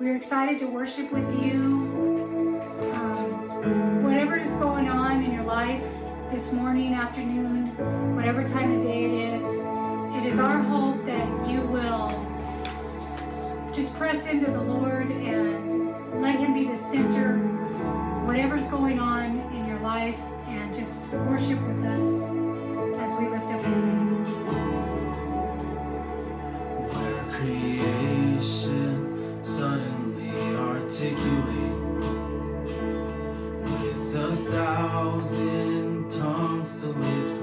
We're 0.00 0.16
excited 0.16 0.58
to 0.60 0.66
worship 0.66 1.12
with 1.12 1.30
you. 1.44 1.60
Um, 2.94 4.02
whatever 4.02 4.38
is 4.38 4.54
going 4.54 4.88
on 4.88 5.22
in 5.22 5.30
your 5.30 5.44
life 5.44 5.84
this 6.30 6.54
morning, 6.54 6.94
afternoon, 6.94 7.66
whatever 8.16 8.42
time 8.42 8.78
of 8.78 8.82
day 8.82 9.04
it 9.04 9.12
is, 9.34 9.44
it 10.16 10.24
is 10.24 10.40
our 10.40 10.56
hope 10.62 11.04
that 11.04 11.28
you 11.46 11.60
will 11.60 12.16
just 13.74 13.94
press 13.98 14.26
into 14.26 14.50
the 14.50 14.62
Lord 14.62 15.10
and 15.10 16.22
let 16.22 16.38
Him 16.38 16.54
be 16.54 16.64
the 16.64 16.78
center, 16.78 17.36
whatever's 18.24 18.68
going 18.68 18.98
on 18.98 19.38
in 19.52 19.66
your 19.66 19.80
life, 19.80 20.18
and 20.46 20.74
just 20.74 21.12
worship 21.12 21.60
with 21.66 21.84
us 21.84 22.24
as 23.02 23.20
we 23.20 23.28
lift 23.28 23.48
up 23.48 23.62
His 23.66 23.84
name. 23.84 24.24
Creation 27.32 29.09
suddenly 29.60 30.56
articulate 30.56 32.00
with 33.62 34.14
a 34.14 34.34
thousand 34.50 36.10
tongues 36.10 36.80
to 36.80 36.86
lift 36.86 37.39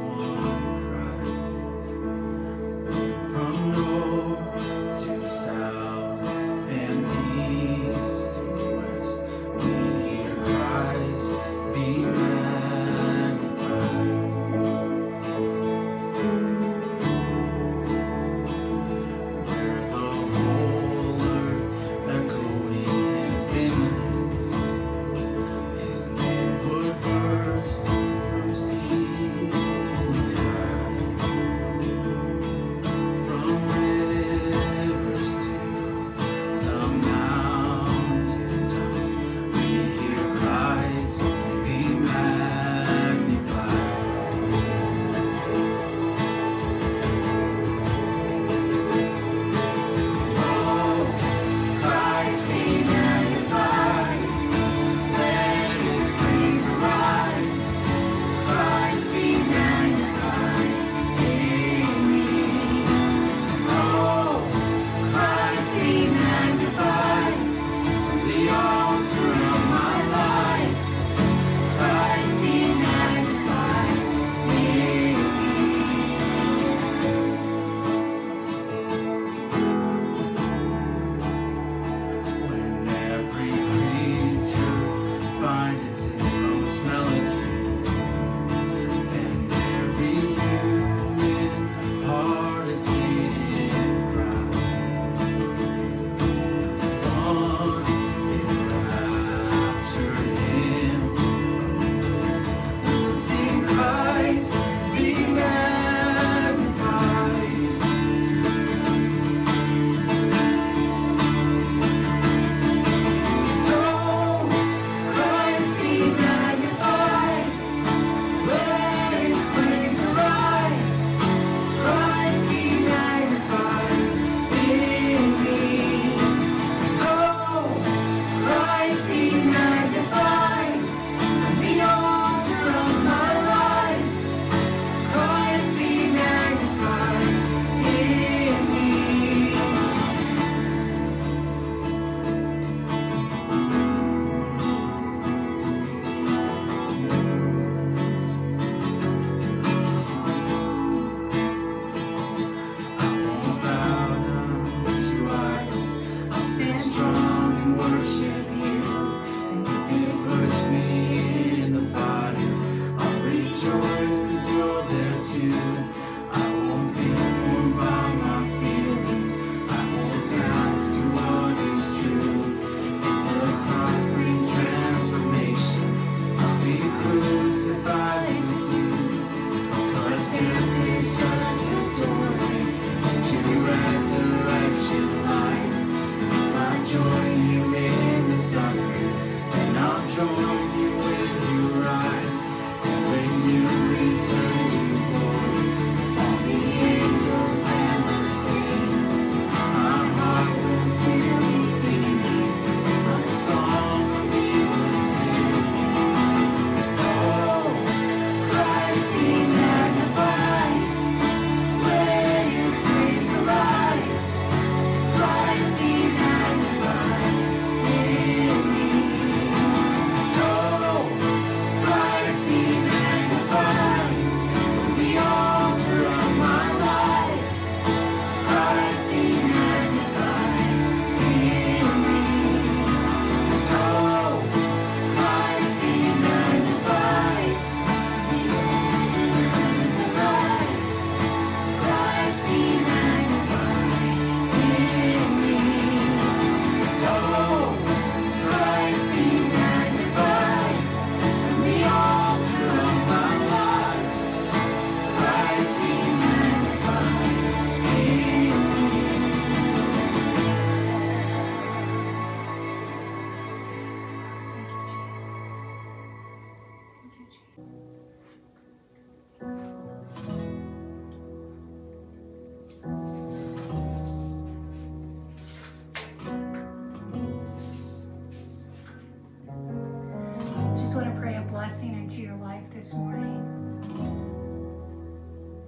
blessing 281.77 281.99
into 282.01 282.21
your 282.21 282.35
life 282.37 282.73
this 282.73 282.95
morning. 282.95 283.37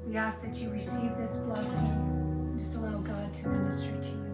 We 0.08 0.18
ask 0.18 0.44
that 0.44 0.60
you 0.60 0.72
receive 0.72 1.16
this 1.18 1.38
blessing. 1.42 2.56
Just 2.58 2.78
allow 2.78 2.98
God 2.98 3.32
to 3.32 3.50
minister 3.50 3.92
to 3.92 4.10
you. 4.10 4.29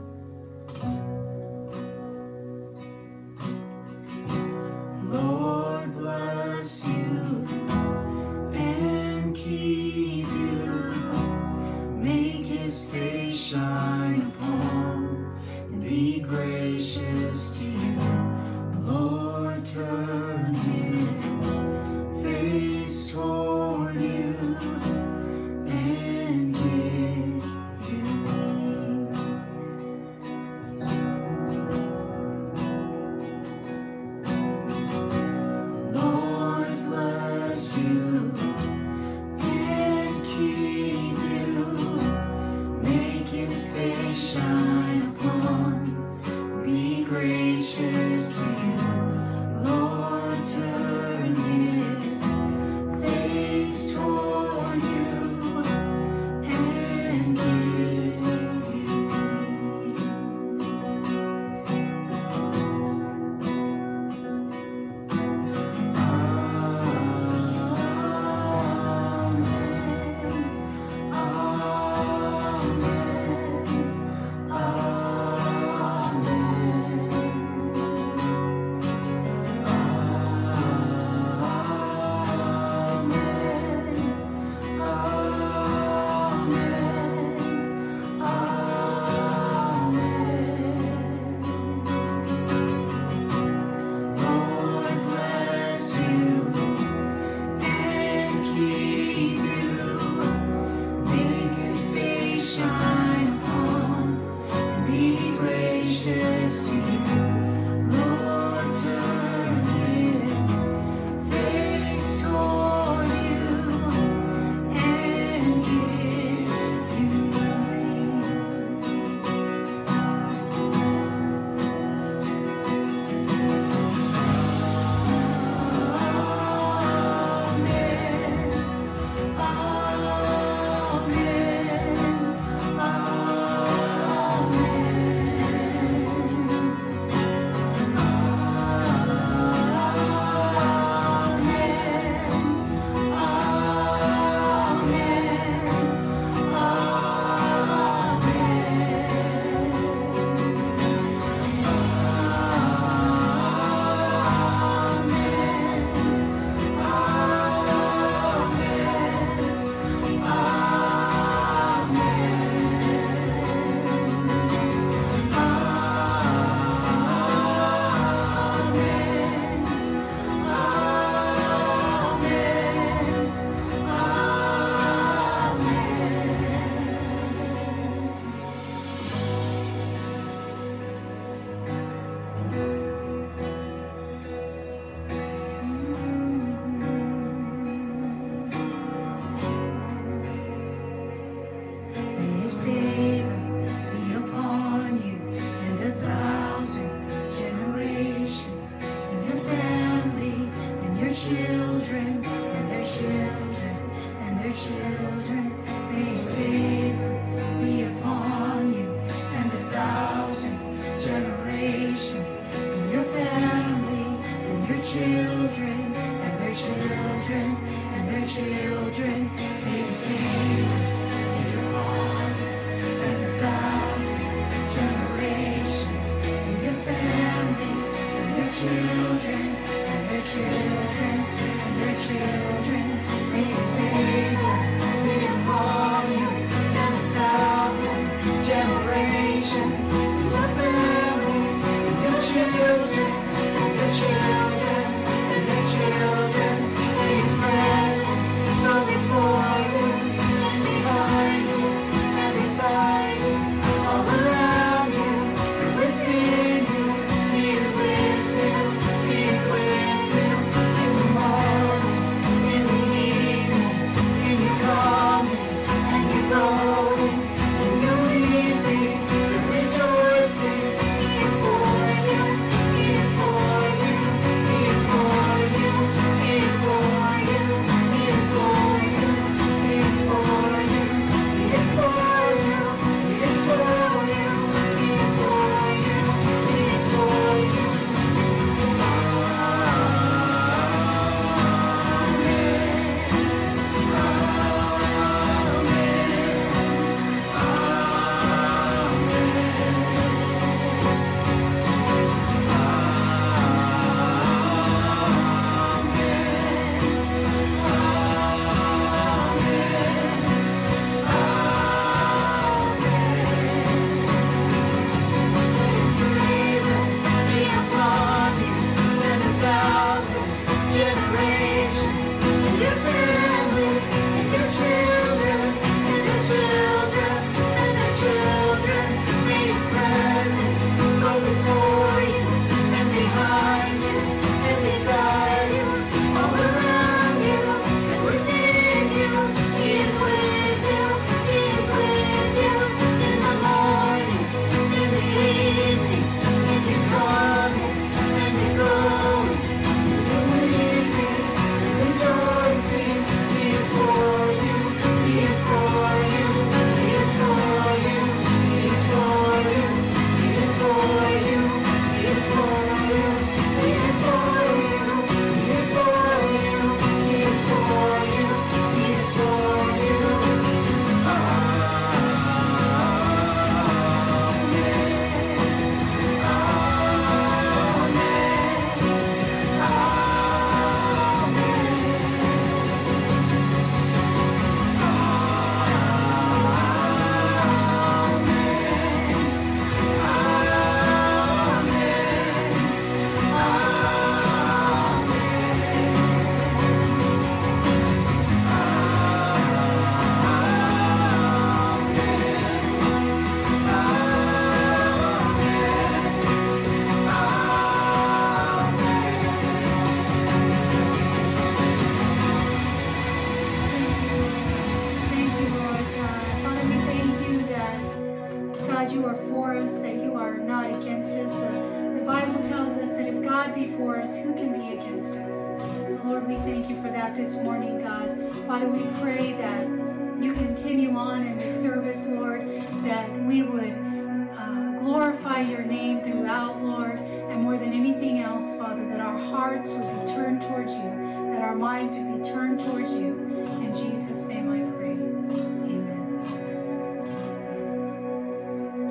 Would 441.84 442.24
be 442.24 442.30
turned 442.30 442.62
towards 442.62 442.94
you. 442.94 443.18
In 443.60 443.74
Jesus' 443.76 444.30
name 444.30 444.50
I 444.50 444.62
pray. 444.78 444.94
Amen. 444.94 446.14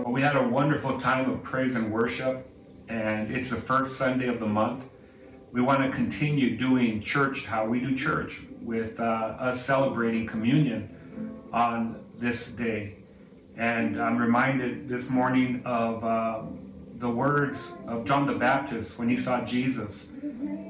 We 0.05 0.21
had 0.21 0.37
a 0.37 0.47
wonderful 0.47 1.01
time 1.01 1.31
of 1.31 1.43
praise 1.43 1.77
and 1.77 1.91
worship, 1.91 2.47
and 2.89 3.31
it's 3.35 3.49
the 3.49 3.57
first 3.57 3.97
Sunday 3.97 4.27
of 4.27 4.39
the 4.39 4.47
month. 4.47 4.85
We 5.51 5.63
want 5.63 5.83
to 5.83 5.89
continue 5.97 6.59
doing 6.59 7.01
church 7.01 7.47
how 7.47 7.65
we 7.65 7.81
do 7.81 7.97
church, 7.97 8.43
with 8.61 9.01
uh, 9.01 9.03
us 9.03 9.65
celebrating 9.65 10.27
communion 10.27 10.95
on 11.55 12.05
this 12.19 12.49
day. 12.49 12.97
And 13.57 13.99
I'm 13.99 14.19
reminded 14.19 14.91
this 14.91 15.09
morning 15.09 15.63
of 15.65 16.05
uh, 16.05 16.43
the 16.99 17.09
words 17.09 17.73
of 17.87 18.05
John 18.05 18.27
the 18.27 18.35
Baptist 18.35 18.99
when 18.99 19.09
he 19.09 19.17
saw 19.17 19.43
Jesus. 19.43 20.14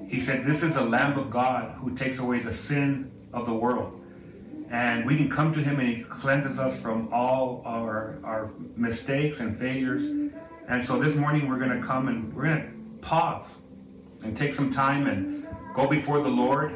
He 0.09 0.21
said, 0.21 0.45
This 0.45 0.63
is 0.63 0.75
the 0.75 0.85
Lamb 0.85 1.19
of 1.19 1.31
God 1.31 1.73
who 1.79 1.95
takes 1.95 2.19
away 2.19 2.41
the 2.41 2.53
sin 2.53 3.11
of 3.33 3.47
the 3.47 3.55
world. 3.55 4.01
And 4.71 5.07
we 5.07 5.17
can 5.17 5.29
come 5.29 5.53
to 5.53 5.61
him 5.61 5.79
and 5.79 5.89
he 5.89 6.03
cleanses 6.03 6.59
us 6.59 6.81
from 6.81 7.09
all 7.13 7.63
our, 7.65 8.19
our 8.25 8.51
mistakes 8.77 9.41
and 9.41 9.59
failures. 9.59 10.07
And 10.69 10.85
so 10.85 10.99
this 10.99 11.15
morning 11.17 11.49
we're 11.49 11.59
going 11.59 11.79
to 11.81 11.87
come 11.87 12.09
and 12.09 12.33
we're 12.35 12.45
going 12.45 12.63
to 12.63 13.07
pause 13.07 13.59
and 14.23 14.37
take 14.37 14.55
some 14.55 14.71
time 14.71 15.07
and 15.07 15.47
go 15.75 15.89
before 15.89 16.23
the 16.23 16.31
Lord 16.31 16.73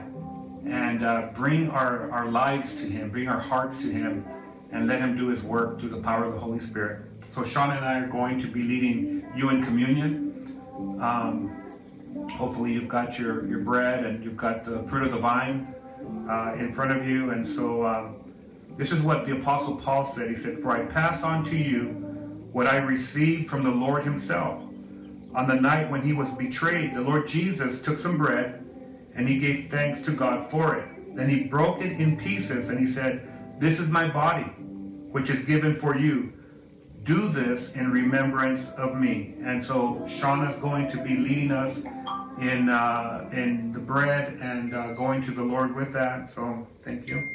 and 0.66 1.04
uh, 1.04 1.28
bring 1.34 1.70
our, 1.70 2.10
our 2.10 2.30
lives 2.30 2.74
to 2.76 2.86
him, 2.86 3.10
bring 3.10 3.28
our 3.28 3.40
hearts 3.40 3.78
to 3.78 3.90
him, 3.90 4.24
and 4.70 4.86
let 4.86 5.00
him 5.00 5.16
do 5.16 5.28
his 5.28 5.42
work 5.42 5.80
through 5.80 5.88
the 5.88 6.00
power 6.02 6.24
of 6.24 6.34
the 6.34 6.38
Holy 6.38 6.60
Spirit. 6.60 7.06
So 7.32 7.40
Shauna 7.40 7.76
and 7.78 7.84
I 7.84 7.98
are 8.00 8.06
going 8.06 8.38
to 8.40 8.46
be 8.46 8.62
leading 8.62 9.26
you 9.34 9.50
in 9.50 9.64
communion. 9.64 10.58
Um, 11.00 11.57
hopefully 12.32 12.72
you've 12.72 12.88
got 12.88 13.18
your, 13.18 13.46
your 13.46 13.60
bread 13.60 14.04
and 14.04 14.22
you've 14.22 14.36
got 14.36 14.64
the 14.64 14.82
fruit 14.88 15.06
of 15.06 15.12
the 15.12 15.18
vine 15.18 15.74
uh, 16.28 16.54
in 16.58 16.72
front 16.72 16.92
of 16.92 17.06
you. 17.06 17.30
And 17.30 17.46
so 17.46 17.84
um, 17.86 18.16
this 18.76 18.92
is 18.92 19.00
what 19.02 19.26
the 19.26 19.36
Apostle 19.36 19.76
Paul 19.76 20.06
said. 20.06 20.30
He 20.30 20.36
said, 20.36 20.60
For 20.60 20.70
I 20.70 20.84
pass 20.86 21.22
on 21.22 21.44
to 21.44 21.58
you 21.58 21.86
what 22.52 22.66
I 22.66 22.76
received 22.78 23.50
from 23.50 23.64
the 23.64 23.70
Lord 23.70 24.04
himself. 24.04 24.62
On 25.34 25.46
the 25.46 25.54
night 25.54 25.90
when 25.90 26.02
he 26.02 26.12
was 26.12 26.28
betrayed, 26.30 26.94
the 26.94 27.00
Lord 27.00 27.28
Jesus 27.28 27.82
took 27.82 27.98
some 27.98 28.16
bread 28.16 28.64
and 29.14 29.28
he 29.28 29.38
gave 29.38 29.68
thanks 29.70 30.02
to 30.02 30.12
God 30.12 30.48
for 30.48 30.76
it. 30.76 31.16
Then 31.16 31.28
he 31.28 31.44
broke 31.44 31.82
it 31.82 32.00
in 32.00 32.16
pieces 32.16 32.70
and 32.70 32.78
he 32.78 32.86
said, 32.86 33.28
This 33.60 33.80
is 33.80 33.88
my 33.88 34.08
body, 34.08 34.44
which 35.10 35.30
is 35.30 35.40
given 35.40 35.74
for 35.74 35.98
you. 35.98 36.32
Do 37.08 37.28
this 37.30 37.72
in 37.72 37.90
remembrance 37.90 38.68
of 38.76 38.94
me. 38.94 39.34
And 39.42 39.64
so 39.64 39.94
Shauna 40.04 40.54
is 40.54 40.58
going 40.58 40.90
to 40.90 41.02
be 41.02 41.16
leading 41.16 41.52
us 41.52 41.78
in 42.38 42.68
uh, 42.68 43.30
in 43.32 43.72
the 43.72 43.80
bread 43.80 44.36
and 44.42 44.74
uh, 44.74 44.92
going 44.92 45.22
to 45.22 45.30
the 45.30 45.42
Lord 45.42 45.74
with 45.74 45.90
that. 45.94 46.28
So 46.28 46.66
thank 46.84 47.08
you. 47.08 47.26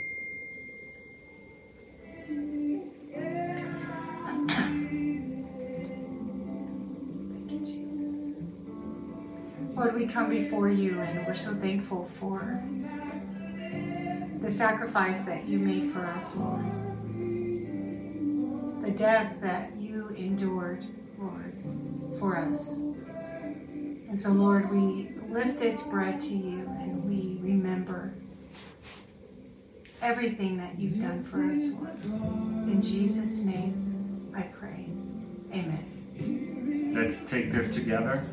Lord, 9.75 9.96
we 9.96 10.06
come 10.06 10.30
before 10.30 10.70
you 10.70 11.00
and 11.01 11.25
we're 11.25 11.34
so 11.34 11.56
thankful 11.56 12.06
for 12.06 12.63
the 14.39 14.51
sacrifice 14.51 15.24
that 15.24 15.46
you 15.46 15.58
made 15.58 15.89
for 15.89 16.06
us, 16.06 16.38
Lord. 16.38 16.93
The 18.84 18.92
death 18.92 19.40
that 19.40 19.78
you 19.78 20.10
endured, 20.10 20.86
Lord, 21.18 21.54
for 22.20 22.38
us. 22.38 22.80
And 22.80 24.20
so, 24.20 24.32
Lord, 24.32 24.70
we 24.70 25.12
lift 25.30 25.58
this 25.58 25.84
bread 25.88 26.20
to 26.20 26.36
you 26.36 26.68
and 26.82 27.06
we 27.06 27.40
remember 27.42 28.13
everything 30.02 30.58
that 30.58 30.78
you've 30.78 31.00
done 31.00 31.24
for 31.24 31.46
us, 31.46 31.72
Lord. 31.75 32.04
In 32.04 32.82
Jesus' 32.82 33.46
name, 33.46 34.34
I 34.36 34.42
pray. 34.42 34.90
Amen. 35.54 36.92
Let's 36.94 37.24
take 37.32 37.54
this 37.54 37.74
together. 37.74 38.25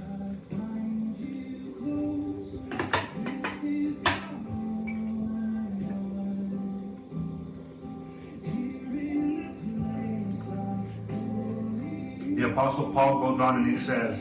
Apostle 12.80 12.94
Paul 12.94 13.20
goes 13.20 13.40
on 13.40 13.56
and 13.56 13.70
he 13.70 13.76
says, 13.76 14.18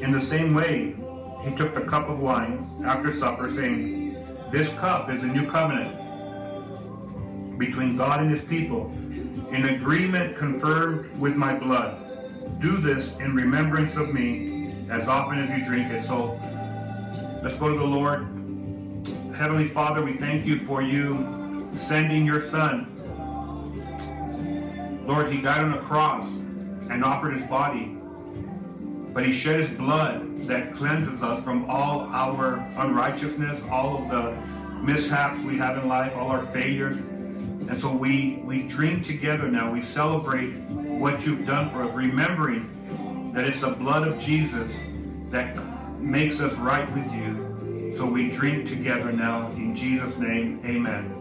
In 0.00 0.12
the 0.12 0.20
same 0.20 0.54
way, 0.54 0.96
he 1.42 1.54
took 1.54 1.74
the 1.74 1.82
cup 1.82 2.08
of 2.08 2.20
wine 2.20 2.66
after 2.86 3.12
supper, 3.12 3.50
saying, 3.52 4.16
This 4.50 4.72
cup 4.74 5.10
is 5.10 5.22
a 5.22 5.26
new 5.26 5.46
covenant 5.50 5.94
between 7.58 7.96
God 7.96 8.20
and 8.20 8.30
his 8.30 8.42
people, 8.42 8.86
an 9.50 9.66
agreement 9.76 10.36
confirmed 10.36 11.20
with 11.20 11.36
my 11.36 11.54
blood. 11.54 12.02
Do 12.60 12.78
this 12.78 13.14
in 13.16 13.34
remembrance 13.34 13.96
of 13.96 14.14
me 14.14 14.72
as 14.88 15.06
often 15.06 15.38
as 15.38 15.58
you 15.58 15.64
drink 15.66 15.92
it. 15.92 16.02
So 16.02 16.40
let's 17.42 17.56
go 17.56 17.68
to 17.68 17.78
the 17.78 17.84
Lord. 17.84 18.20
Heavenly 19.34 19.68
Father, 19.68 20.02
we 20.02 20.14
thank 20.14 20.46
you 20.46 20.60
for 20.60 20.80
you 20.80 21.68
sending 21.76 22.24
your 22.24 22.40
son. 22.40 22.92
Lord, 25.06 25.30
he 25.30 25.42
died 25.42 25.62
on 25.62 25.74
a 25.74 25.82
cross 25.82 26.38
and 26.96 27.04
offered 27.04 27.34
his 27.34 27.44
body, 27.44 27.94
but 29.12 29.22
he 29.22 29.30
shed 29.30 29.60
his 29.60 29.68
blood 29.68 30.46
that 30.46 30.74
cleanses 30.74 31.22
us 31.22 31.44
from 31.44 31.68
all 31.68 32.08
our 32.10 32.54
unrighteousness, 32.78 33.62
all 33.70 33.98
of 33.98 34.10
the 34.10 34.30
mishaps 34.80 35.38
we 35.42 35.58
have 35.58 35.76
in 35.76 35.88
life, 35.88 36.16
all 36.16 36.28
our 36.28 36.40
failures. 36.40 36.96
And 36.96 37.78
so 37.78 37.94
we, 37.94 38.40
we 38.44 38.62
drink 38.62 39.04
together 39.04 39.46
now. 39.46 39.70
We 39.70 39.82
celebrate 39.82 40.52
what 40.52 41.26
you've 41.26 41.46
done 41.46 41.68
for 41.68 41.82
us, 41.82 41.92
remembering 41.94 43.32
that 43.34 43.46
it's 43.46 43.60
the 43.60 43.72
blood 43.72 44.08
of 44.08 44.18
Jesus 44.18 44.86
that 45.28 45.54
makes 46.00 46.40
us 46.40 46.54
right 46.54 46.90
with 46.94 47.12
you. 47.12 47.94
So 47.98 48.10
we 48.10 48.30
drink 48.30 48.66
together 48.66 49.12
now 49.12 49.48
in 49.48 49.76
Jesus' 49.76 50.16
name. 50.16 50.62
Amen. 50.64 51.04
Amen. 51.04 51.15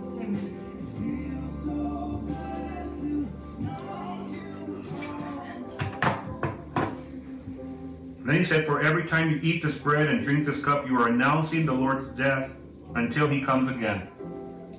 Then 8.36 8.44
he 8.44 8.50
said, 8.50 8.66
For 8.66 8.82
every 8.82 9.06
time 9.06 9.30
you 9.30 9.40
eat 9.42 9.64
this 9.64 9.78
bread 9.78 10.10
and 10.10 10.22
drink 10.22 10.46
this 10.46 10.62
cup, 10.62 10.90
you 10.90 11.00
are 11.00 11.08
announcing 11.08 11.66
the 11.66 11.72
Lord's 11.72 12.10
death 12.18 12.54
until 12.96 13.30
he 13.30 13.40
comes 13.40 13.72
again. 13.72 14.10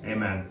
Amen. 0.05 0.47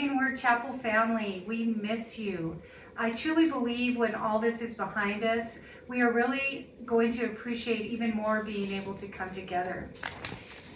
Word 0.00 0.36
Chapel 0.36 0.76
family, 0.78 1.44
we 1.46 1.66
miss 1.80 2.18
you. 2.18 2.60
I 2.96 3.12
truly 3.12 3.48
believe 3.48 3.96
when 3.96 4.16
all 4.16 4.40
this 4.40 4.62
is 4.62 4.76
behind 4.76 5.22
us, 5.22 5.60
we 5.86 6.00
are 6.00 6.12
really 6.12 6.74
going 6.84 7.12
to 7.12 7.26
appreciate 7.26 7.82
even 7.82 8.10
more 8.16 8.42
being 8.42 8.72
able 8.72 8.94
to 8.94 9.06
come 9.06 9.30
together. 9.30 9.88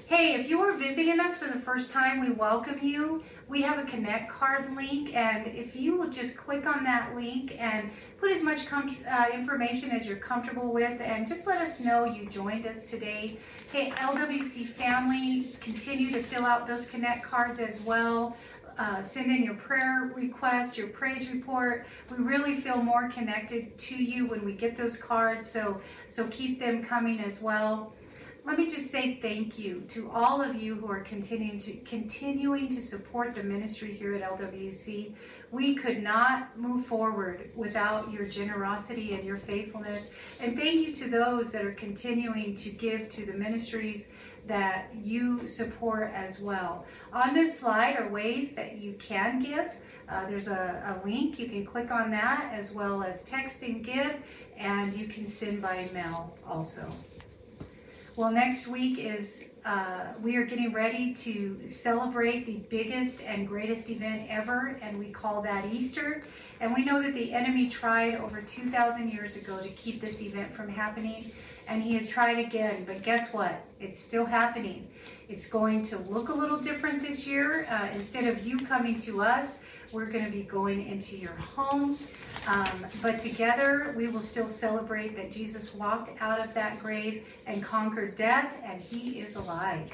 Hey, 0.09 0.35
if 0.35 0.49
you 0.49 0.61
are 0.61 0.73
visiting 0.73 1.19
us 1.19 1.37
for 1.37 1.49
the 1.49 1.59
first 1.59 1.91
time, 1.91 2.21
we 2.21 2.31
welcome 2.31 2.79
you. 2.81 3.25
We 3.49 3.61
have 3.63 3.81
a 3.81 3.91
Connect 3.91 4.31
card 4.31 4.73
link, 4.77 5.13
and 5.17 5.49
if 5.49 5.75
you 5.75 5.99
would 5.99 6.13
just 6.13 6.37
click 6.37 6.65
on 6.65 6.85
that 6.85 7.17
link 7.17 7.61
and 7.61 7.91
put 8.17 8.31
as 8.31 8.41
much 8.41 8.69
com- 8.69 8.97
uh, 9.11 9.27
information 9.35 9.91
as 9.91 10.07
you're 10.07 10.19
comfortable 10.19 10.73
with, 10.73 11.01
and 11.01 11.27
just 11.27 11.45
let 11.49 11.61
us 11.61 11.81
know 11.81 12.05
you 12.05 12.27
joined 12.27 12.67
us 12.67 12.89
today. 12.89 13.37
Hey, 13.73 13.91
LWC 13.97 14.69
family, 14.69 15.49
continue 15.61 16.13
to 16.13 16.23
fill 16.23 16.47
out 16.47 16.69
those 16.69 16.87
Connect 16.87 17.25
cards 17.25 17.59
as 17.59 17.81
well. 17.81 18.37
Uh, 18.79 19.03
send 19.03 19.33
in 19.33 19.43
your 19.43 19.55
prayer 19.55 20.13
request, 20.15 20.79
your 20.79 20.87
praise 20.87 21.29
report. 21.31 21.85
We 22.17 22.23
really 22.23 22.61
feel 22.61 22.81
more 22.81 23.09
connected 23.09 23.77
to 23.77 23.97
you 23.97 24.29
when 24.29 24.45
we 24.45 24.53
get 24.53 24.77
those 24.77 24.99
cards, 24.99 25.45
so 25.45 25.81
so 26.07 26.29
keep 26.29 26.61
them 26.61 26.85
coming 26.85 27.19
as 27.19 27.43
well. 27.43 27.96
Let 28.47 28.59
me 28.59 28.69
just 28.69 28.93
say 28.93 29.17
thank 29.17 29.59
you 29.59 29.83
to 29.89 30.09
all 30.09 30.41
of 30.41 30.55
you 30.55 30.77
who 30.77 30.89
are 30.89 31.01
continuing 31.01 31.59
to 31.59 31.73
continuing 31.79 32.69
to 32.69 32.81
support 32.81 33.35
the 33.35 33.43
ministry 33.43 33.93
here 33.93 34.15
at 34.15 34.23
LWC. 34.23 35.13
We 35.51 35.75
could 35.75 36.01
not 36.01 36.57
move 36.57 36.87
forward 36.87 37.51
without 37.57 38.13
your 38.13 38.25
generosity 38.25 39.15
and 39.15 39.25
your 39.25 39.37
faithfulness. 39.37 40.11
And 40.39 40.57
thank 40.57 40.75
you 40.87 40.95
to 40.95 41.11
those 41.11 41.51
that 41.51 41.65
are 41.65 41.73
continuing 41.73 42.55
to 42.55 42.71
give 42.71 43.09
to 43.11 43.27
the 43.27 43.33
ministries 43.33 44.11
that 44.47 44.95
you 44.95 45.45
support 45.45 46.13
as 46.15 46.41
well. 46.41 46.87
On 47.13 47.35
this 47.35 47.59
slide 47.59 47.97
are 47.99 48.09
ways 48.09 48.55
that 48.55 48.79
you 48.79 48.93
can 49.01 49.41
give. 49.41 49.77
Uh, 50.09 50.25
there's 50.31 50.47
a, 50.47 51.03
a, 51.03 51.05
link, 51.05 51.41
you 51.41 51.49
can 51.49 51.67
click 51.67 51.91
on 51.91 52.13
that 52.13 52.53
as 52.55 52.73
well 52.73 53.03
as 53.03 53.25
text 53.25 53.65
and 53.65 53.85
give, 53.85 54.15
and 54.57 54.95
you 54.95 55.09
can 55.09 55.27
send 55.27 55.61
by 55.61 55.91
mail 55.93 56.39
also. 56.47 56.89
Well, 58.17 58.31
next 58.31 58.67
week 58.67 58.99
is 58.99 59.45
uh, 59.67 60.07
we 60.23 60.37
are 60.37 60.45
getting 60.47 60.73
ready 60.73 61.13
to 61.13 61.67
celebrate 61.67 62.47
the 62.47 62.63
biggest 62.71 63.23
and 63.23 63.47
greatest 63.47 63.91
event 63.91 64.25
ever, 64.31 64.79
and 64.81 64.99
we 64.99 65.11
call 65.11 65.43
that 65.43 65.67
Easter. 65.67 66.23
And 66.61 66.73
we 66.73 66.83
know 66.83 67.03
that 67.03 67.13
the 67.13 67.35
enemy 67.35 67.69
tried 67.69 68.15
over 68.15 68.41
2,000 68.41 69.11
years 69.11 69.37
ago 69.37 69.61
to 69.61 69.69
keep 69.69 70.01
this 70.01 70.23
event 70.23 70.55
from 70.55 70.71
happening, 70.71 71.31
and 71.67 71.83
he 71.83 71.95
has 71.95 72.09
tried 72.09 72.39
again. 72.39 72.85
But 72.85 73.03
guess 73.03 73.33
what? 73.33 73.65
It's 73.81 73.99
still 73.99 74.25
happening. 74.25 74.89
It's 75.29 75.49
going 75.49 75.83
to 75.83 75.99
look 75.99 76.29
a 76.29 76.35
little 76.35 76.59
different 76.59 77.01
this 77.01 77.27
year. 77.27 77.67
Uh, 77.69 77.89
instead 77.95 78.27
of 78.27 78.47
you 78.47 78.59
coming 78.59 78.97
to 79.01 79.23
us, 79.23 79.63
we're 79.93 80.07
going 80.07 80.25
to 80.25 80.31
be 80.31 80.43
going 80.43 80.87
into 80.87 81.17
your 81.17 81.35
home. 81.35 81.97
Um, 82.49 82.87
but 83.03 83.19
together, 83.19 83.95
we 83.97 84.09
will 84.09 84.21
still 84.21 84.47
celebrate 84.47 85.17
that 85.17 85.33
Jesus 85.33 85.75
walked 85.75 86.13
out 86.21 86.41
of 86.41 86.55
that 86.55 86.81
grave 86.81 87.27
and 87.47 87.63
conquered 87.63 88.17
death, 88.17 88.61
and 88.65 88.81
he 88.81 89.21
is 89.21 89.37
alive. 89.37 89.91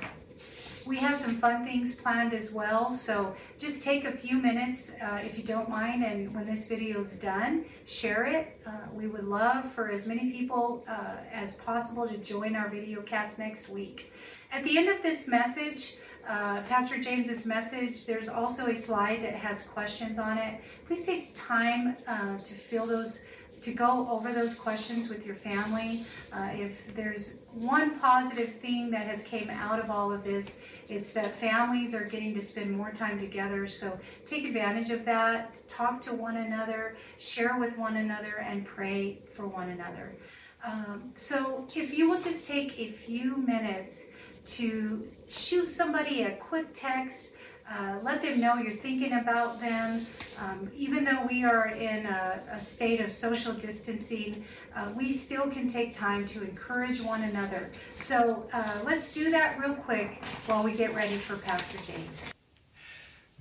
We 0.84 0.96
have 0.96 1.16
some 1.16 1.36
fun 1.36 1.64
things 1.64 1.94
planned 1.94 2.34
as 2.34 2.52
well, 2.52 2.92
so 2.92 3.36
just 3.58 3.84
take 3.84 4.04
a 4.04 4.10
few 4.10 4.38
minutes 4.38 4.92
uh, 5.00 5.20
if 5.22 5.38
you 5.38 5.44
don't 5.44 5.68
mind, 5.68 6.04
and 6.04 6.34
when 6.34 6.44
this 6.44 6.66
video 6.66 7.00
is 7.00 7.18
done, 7.18 7.64
share 7.84 8.24
it. 8.24 8.58
Uh, 8.66 8.70
we 8.92 9.06
would 9.06 9.24
love 9.24 9.70
for 9.72 9.90
as 9.90 10.08
many 10.08 10.32
people 10.32 10.84
uh, 10.88 11.16
as 11.32 11.54
possible 11.56 12.08
to 12.08 12.16
join 12.18 12.56
our 12.56 12.68
video 12.68 13.00
cast 13.02 13.38
next 13.38 13.68
week. 13.68 14.12
At 14.50 14.64
the 14.64 14.76
end 14.76 14.88
of 14.88 15.02
this 15.02 15.28
message, 15.28 15.96
uh, 16.28 16.62
Pastor 16.62 16.98
James's 16.98 17.46
message, 17.46 18.04
there's 18.04 18.28
also 18.28 18.66
a 18.66 18.76
slide 18.76 19.22
that 19.22 19.34
has 19.34 19.64
questions 19.64 20.18
on 20.18 20.38
it. 20.38 20.60
Please 20.86 21.06
take 21.06 21.32
time 21.34 21.96
uh, 22.08 22.38
to 22.38 22.54
fill 22.54 22.86
those, 22.86 23.24
to 23.62 23.72
go 23.72 24.08
over 24.10 24.32
those 24.32 24.54
questions 24.54 25.08
with 25.08 25.24
your 25.24 25.34
family. 25.34 26.00
Uh, 26.32 26.50
if 26.52 26.94
there's 26.94 27.40
one 27.52 27.98
positive 27.98 28.52
thing 28.52 28.90
that 28.90 29.06
has 29.06 29.24
came 29.24 29.48
out 29.50 29.78
of 29.78 29.90
all 29.90 30.12
of 30.12 30.24
this, 30.24 30.60
it's 30.88 31.12
that 31.12 31.34
families 31.36 31.94
are 31.94 32.04
getting 32.04 32.34
to 32.34 32.40
spend 32.40 32.70
more 32.70 32.90
time 32.90 33.18
together. 33.18 33.66
So 33.68 33.98
take 34.26 34.44
advantage 34.44 34.90
of 34.90 35.04
that. 35.04 35.60
Talk 35.68 36.00
to 36.02 36.14
one 36.14 36.36
another, 36.38 36.96
share 37.18 37.58
with 37.58 37.78
one 37.78 37.96
another, 37.96 38.44
and 38.46 38.64
pray 38.64 39.18
for 39.34 39.46
one 39.46 39.70
another. 39.70 40.16
Um, 40.64 41.10
so 41.14 41.66
if 41.74 41.96
you 41.96 42.08
will 42.08 42.20
just 42.20 42.46
take 42.46 42.78
a 42.78 42.92
few 42.92 43.36
minutes 43.36 44.10
to 44.44 45.08
shoot 45.28 45.70
somebody 45.70 46.22
a 46.22 46.32
quick 46.36 46.66
text. 46.72 47.36
Uh, 47.70 47.98
let 48.02 48.22
them 48.22 48.40
know 48.40 48.56
you're 48.56 48.72
thinking 48.72 49.14
about 49.14 49.60
them. 49.60 50.04
Um, 50.38 50.70
even 50.74 51.04
though 51.04 51.26
we 51.28 51.44
are 51.44 51.68
in 51.68 52.06
a, 52.06 52.40
a 52.52 52.60
state 52.60 53.00
of 53.00 53.12
social 53.12 53.52
distancing, 53.52 54.44
uh, 54.74 54.88
we 54.96 55.12
still 55.12 55.48
can 55.48 55.68
take 55.68 55.94
time 55.94 56.26
to 56.28 56.42
encourage 56.42 57.00
one 57.00 57.22
another. 57.22 57.70
So 57.92 58.46
uh, 58.52 58.80
let's 58.84 59.12
do 59.12 59.30
that 59.30 59.58
real 59.58 59.74
quick 59.74 60.22
while 60.46 60.62
we 60.62 60.72
get 60.72 60.94
ready 60.94 61.14
for 61.14 61.36
Pastor 61.36 61.78
James. 61.86 62.32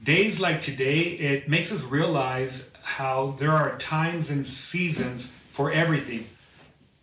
Days 0.03 0.39
like 0.39 0.61
today, 0.61 0.99
it 0.99 1.49
makes 1.49 1.71
us 1.71 1.81
realize 1.81 2.71
how 2.83 3.35
there 3.37 3.51
are 3.51 3.77
times 3.77 4.29
and 4.29 4.47
seasons 4.47 5.31
for 5.47 5.71
everything. 5.71 6.27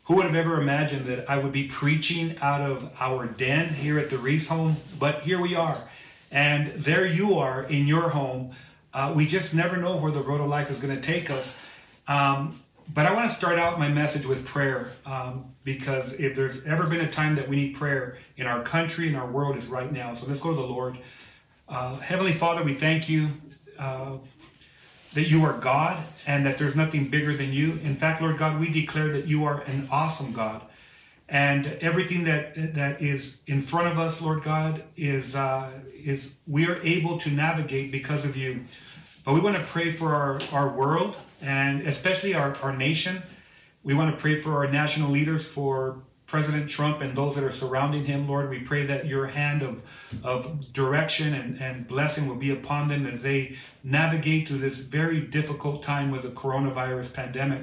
Who 0.04 0.16
would 0.16 0.24
have 0.24 0.34
ever 0.34 0.60
imagined 0.60 1.04
that 1.06 1.28
I 1.28 1.38
would 1.38 1.52
be 1.52 1.68
preaching 1.68 2.36
out 2.40 2.62
of 2.62 2.90
our 2.98 3.26
den 3.26 3.68
here 3.68 3.98
at 3.98 4.08
the 4.08 4.16
Reese 4.16 4.48
home? 4.48 4.78
But 4.98 5.22
here 5.22 5.40
we 5.40 5.54
are. 5.54 5.88
And 6.30 6.68
there 6.72 7.06
you 7.06 7.34
are 7.34 7.64
in 7.64 7.86
your 7.86 8.10
home. 8.10 8.52
Uh, 8.92 9.12
we 9.14 9.26
just 9.26 9.54
never 9.54 9.76
know 9.76 9.98
where 9.98 10.12
the 10.12 10.20
road 10.20 10.40
of 10.40 10.48
life 10.48 10.70
is 10.70 10.80
going 10.80 10.94
to 10.94 11.00
take 11.00 11.30
us. 11.30 11.58
Um, 12.06 12.60
but 12.94 13.04
I 13.06 13.14
want 13.14 13.28
to 13.28 13.34
start 13.36 13.58
out 13.58 13.78
my 13.78 13.88
message 13.88 14.24
with 14.24 14.46
prayer 14.46 14.90
um, 15.04 15.44
because 15.64 16.14
if 16.14 16.34
there's 16.34 16.64
ever 16.64 16.86
been 16.86 17.02
a 17.02 17.10
time 17.10 17.34
that 17.36 17.48
we 17.48 17.56
need 17.56 17.76
prayer 17.76 18.18
in 18.36 18.46
our 18.46 18.62
country 18.62 19.08
and 19.08 19.16
our 19.16 19.26
world 19.26 19.56
is 19.56 19.66
right 19.66 19.92
now. 19.92 20.14
So 20.14 20.26
let's 20.26 20.40
go 20.40 20.50
to 20.50 20.56
the 20.56 20.66
Lord. 20.66 20.98
Uh, 21.68 21.98
Heavenly 21.98 22.32
Father, 22.32 22.64
we 22.64 22.72
thank 22.72 23.08
you 23.08 23.28
uh, 23.78 24.16
that 25.12 25.28
you 25.28 25.44
are 25.44 25.58
God 25.58 26.02
and 26.26 26.46
that 26.46 26.56
there's 26.56 26.76
nothing 26.76 27.08
bigger 27.08 27.34
than 27.34 27.52
you. 27.52 27.72
In 27.84 27.94
fact, 27.94 28.22
Lord 28.22 28.38
God, 28.38 28.58
we 28.58 28.70
declare 28.70 29.12
that 29.12 29.26
you 29.26 29.44
are 29.44 29.60
an 29.62 29.86
awesome 29.90 30.32
God. 30.32 30.62
And 31.28 31.66
everything 31.82 32.24
that 32.24 32.74
that 32.74 33.02
is 33.02 33.36
in 33.46 33.60
front 33.60 33.88
of 33.88 33.98
us, 33.98 34.22
Lord 34.22 34.42
God, 34.42 34.82
is 34.96 35.36
uh, 35.36 35.70
is 36.04 36.32
we 36.46 36.68
are 36.68 36.80
able 36.82 37.18
to 37.18 37.30
navigate 37.30 37.92
because 37.92 38.24
of 38.24 38.36
you. 38.36 38.64
But 39.24 39.34
we 39.34 39.40
want 39.40 39.56
to 39.56 39.62
pray 39.62 39.90
for 39.90 40.14
our, 40.14 40.40
our 40.52 40.76
world 40.76 41.16
and 41.40 41.82
especially 41.82 42.34
our, 42.34 42.56
our 42.62 42.76
nation. 42.76 43.22
We 43.82 43.94
want 43.94 44.14
to 44.14 44.20
pray 44.20 44.40
for 44.40 44.52
our 44.52 44.70
national 44.70 45.10
leaders, 45.10 45.46
for 45.46 45.98
President 46.26 46.68
Trump 46.68 47.00
and 47.00 47.16
those 47.16 47.34
that 47.36 47.44
are 47.44 47.50
surrounding 47.50 48.04
him, 48.04 48.28
Lord. 48.28 48.50
We 48.50 48.60
pray 48.60 48.84
that 48.84 49.06
your 49.06 49.26
hand 49.26 49.62
of, 49.62 49.82
of 50.22 50.72
direction 50.74 51.34
and, 51.34 51.60
and 51.60 51.88
blessing 51.88 52.28
will 52.28 52.36
be 52.36 52.50
upon 52.50 52.88
them 52.88 53.06
as 53.06 53.22
they 53.22 53.56
navigate 53.82 54.46
through 54.46 54.58
this 54.58 54.76
very 54.76 55.22
difficult 55.22 55.82
time 55.82 56.10
with 56.10 56.22
the 56.22 56.28
coronavirus 56.28 57.14
pandemic. 57.14 57.62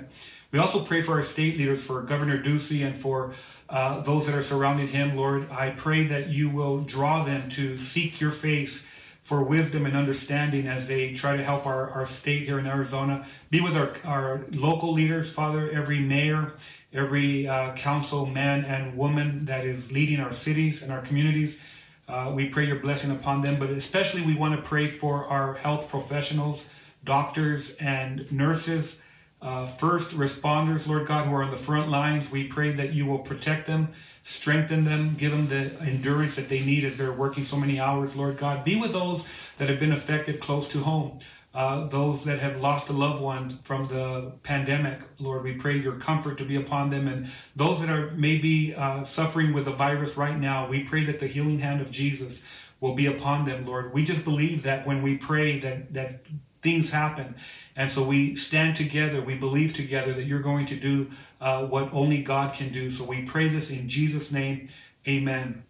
We 0.51 0.57
also 0.59 0.83
pray 0.83 1.03
for 1.03 1.13
our 1.13 1.21
state 1.21 1.57
leaders, 1.57 1.85
for 1.85 2.01
Governor 2.01 2.41
Ducey 2.41 2.85
and 2.85 2.95
for 2.95 3.35
uh, 3.69 4.01
those 4.01 4.27
that 4.27 4.35
are 4.35 4.43
surrounding 4.43 4.87
him, 4.87 5.15
Lord. 5.15 5.49
I 5.51 5.71
pray 5.71 6.03
that 6.05 6.29
you 6.29 6.49
will 6.49 6.81
draw 6.81 7.23
them 7.23 7.49
to 7.51 7.77
seek 7.77 8.21
your 8.21 8.31
face 8.31 8.85
for 9.23 9.43
wisdom 9.43 9.87
and 9.87 9.95
understanding 9.95 10.67
as 10.67 10.87
they 10.87 11.11
try 11.13 11.35
to 11.35 11.43
help 11.43 11.65
our, 11.65 11.89
our 11.89 12.05
state 12.05 12.43
here 12.43 12.59
in 12.59 12.67
Arizona. 12.67 13.25
Be 13.49 13.59
with 13.59 13.75
our, 13.75 13.93
our 14.05 14.45
local 14.51 14.93
leaders, 14.93 15.31
Father, 15.31 15.67
every 15.71 15.99
mayor, 15.99 16.53
every 16.93 17.47
uh, 17.47 17.73
council 17.73 18.27
man 18.27 18.65
and 18.65 18.95
woman 18.95 19.45
that 19.45 19.65
is 19.65 19.91
leading 19.91 20.19
our 20.19 20.31
cities 20.31 20.83
and 20.83 20.91
our 20.91 21.01
communities. 21.01 21.59
Uh, 22.07 22.31
we 22.35 22.49
pray 22.49 22.67
your 22.67 22.75
blessing 22.77 23.09
upon 23.09 23.41
them, 23.41 23.57
but 23.57 23.71
especially 23.71 24.21
we 24.21 24.35
want 24.35 24.55
to 24.55 24.61
pray 24.61 24.87
for 24.87 25.25
our 25.25 25.55
health 25.55 25.89
professionals, 25.89 26.67
doctors, 27.03 27.75
and 27.77 28.31
nurses, 28.31 29.01
uh, 29.41 29.67
first 29.67 30.11
responders, 30.11 30.87
Lord 30.87 31.07
God, 31.07 31.27
who 31.27 31.35
are 31.35 31.43
on 31.43 31.51
the 31.51 31.57
front 31.57 31.89
lines. 31.89 32.31
We 32.31 32.47
pray 32.47 32.71
that 32.71 32.93
you 32.93 33.05
will 33.05 33.19
protect 33.19 33.67
them, 33.67 33.89
strengthen 34.23 34.85
them, 34.85 35.15
give 35.15 35.31
them 35.31 35.47
the 35.47 35.71
endurance 35.81 36.35
that 36.35 36.49
they 36.49 36.63
need 36.63 36.83
as 36.83 36.97
they're 36.97 37.13
working 37.13 37.43
so 37.43 37.57
many 37.57 37.79
hours, 37.79 38.15
Lord 38.15 38.37
God. 38.37 38.65
Be 38.65 38.75
with 38.75 38.93
those 38.93 39.27
that 39.57 39.69
have 39.69 39.79
been 39.79 39.91
affected 39.91 40.39
close 40.39 40.67
to 40.69 40.79
home 40.79 41.19
uh, 41.55 41.87
those 41.87 42.25
that 42.25 42.39
have 42.39 42.59
lost 42.59 42.89
a 42.89 42.93
loved 42.93 43.23
one 43.23 43.49
from 43.63 43.87
the 43.87 44.33
pandemic, 44.43 44.99
Lord, 45.19 45.43
we 45.43 45.53
pray 45.53 45.77
your 45.77 45.93
comfort 45.93 46.37
to 46.39 46.43
be 46.43 46.57
upon 46.57 46.89
them. 46.89 47.07
And 47.07 47.29
those 47.55 47.79
that 47.79 47.89
are 47.89 48.11
maybe 48.11 48.75
uh, 48.75 49.05
suffering 49.05 49.53
with 49.53 49.63
the 49.63 49.71
virus 49.71 50.17
right 50.17 50.37
now, 50.37 50.67
we 50.67 50.83
pray 50.83 51.05
that 51.05 51.21
the 51.21 51.27
healing 51.27 51.59
hand 51.59 51.79
of 51.79 51.91
Jesus 51.91 52.43
will 52.81 52.93
be 52.93 53.05
upon 53.05 53.45
them, 53.45 53.65
Lord. 53.65 53.93
We 53.93 54.03
just 54.03 54.25
believe 54.25 54.63
that 54.63 54.85
when 54.85 55.01
we 55.01 55.17
pray 55.17 55.59
that, 55.59 55.93
that 55.93 56.25
things 56.61 56.91
happen. 56.91 57.35
And 57.75 57.89
so 57.89 58.03
we 58.03 58.35
stand 58.35 58.75
together, 58.75 59.21
we 59.21 59.35
believe 59.35 59.73
together 59.73 60.13
that 60.13 60.23
you're 60.23 60.39
going 60.39 60.65
to 60.67 60.75
do 60.75 61.11
uh, 61.41 61.65
what 61.65 61.93
only 61.93 62.23
God 62.23 62.55
can 62.55 62.71
do. 62.71 62.89
So 62.89 63.03
we 63.03 63.23
pray 63.23 63.47
this 63.47 63.69
in 63.69 63.89
Jesus' 63.89 64.31
name. 64.31 64.69
Amen. 65.07 65.63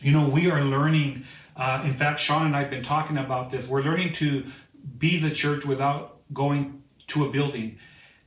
You 0.00 0.12
know, 0.12 0.28
we 0.28 0.50
are 0.50 0.62
learning. 0.62 1.24
Uh, 1.56 1.82
in 1.84 1.92
fact, 1.92 2.20
Shauna 2.20 2.46
and 2.46 2.56
I 2.56 2.60
have 2.60 2.70
been 2.70 2.84
talking 2.84 3.18
about 3.18 3.50
this. 3.50 3.66
We're 3.66 3.82
learning 3.82 4.12
to 4.14 4.44
be 4.98 5.18
the 5.18 5.30
church 5.30 5.64
without 5.64 6.18
going 6.32 6.82
to 7.08 7.24
a 7.24 7.30
building. 7.30 7.78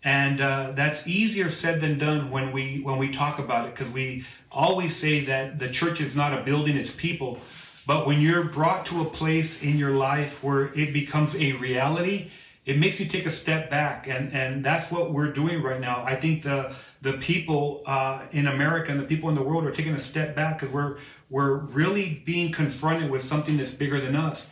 And 0.03 0.41
uh, 0.41 0.71
that's 0.71 1.07
easier 1.07 1.49
said 1.49 1.81
than 1.81 1.97
done 1.97 2.29
when 2.29 2.51
we 2.51 2.81
when 2.81 2.97
we 2.97 3.09
talk 3.11 3.39
about 3.39 3.67
it 3.67 3.75
because 3.75 3.91
we 3.91 4.25
always 4.51 4.95
say 4.95 5.21
that 5.21 5.59
the 5.59 5.69
church 5.69 5.99
is 5.99 6.15
not 6.15 6.39
a 6.39 6.43
building; 6.43 6.77
it's 6.77 6.95
people. 6.95 7.39
But 7.85 8.05
when 8.05 8.21
you're 8.21 8.43
brought 8.43 8.85
to 8.87 9.01
a 9.01 9.05
place 9.05 9.63
in 9.63 9.77
your 9.77 9.91
life 9.91 10.43
where 10.43 10.73
it 10.75 10.93
becomes 10.93 11.35
a 11.35 11.53
reality, 11.53 12.31
it 12.67 12.77
makes 12.77 12.99
you 12.99 13.07
take 13.07 13.25
a 13.25 13.31
step 13.31 13.71
back, 13.71 14.07
and 14.07 14.31
and 14.33 14.63
that's 14.63 14.91
what 14.91 15.11
we're 15.11 15.31
doing 15.31 15.63
right 15.63 15.81
now. 15.81 16.03
I 16.05 16.13
think 16.13 16.43
the 16.43 16.75
the 17.01 17.13
people 17.13 17.81
uh, 17.87 18.21
in 18.31 18.45
America 18.45 18.91
and 18.91 18.99
the 18.99 19.05
people 19.05 19.29
in 19.29 19.35
the 19.35 19.43
world 19.43 19.65
are 19.65 19.71
taking 19.71 19.95
a 19.95 19.99
step 19.99 20.35
back 20.35 20.59
because 20.59 20.73
we're 20.73 20.97
we're 21.29 21.55
really 21.55 22.21
being 22.25 22.51
confronted 22.51 23.09
with 23.09 23.23
something 23.23 23.57
that's 23.57 23.73
bigger 23.73 23.99
than 23.99 24.15
us 24.15 24.49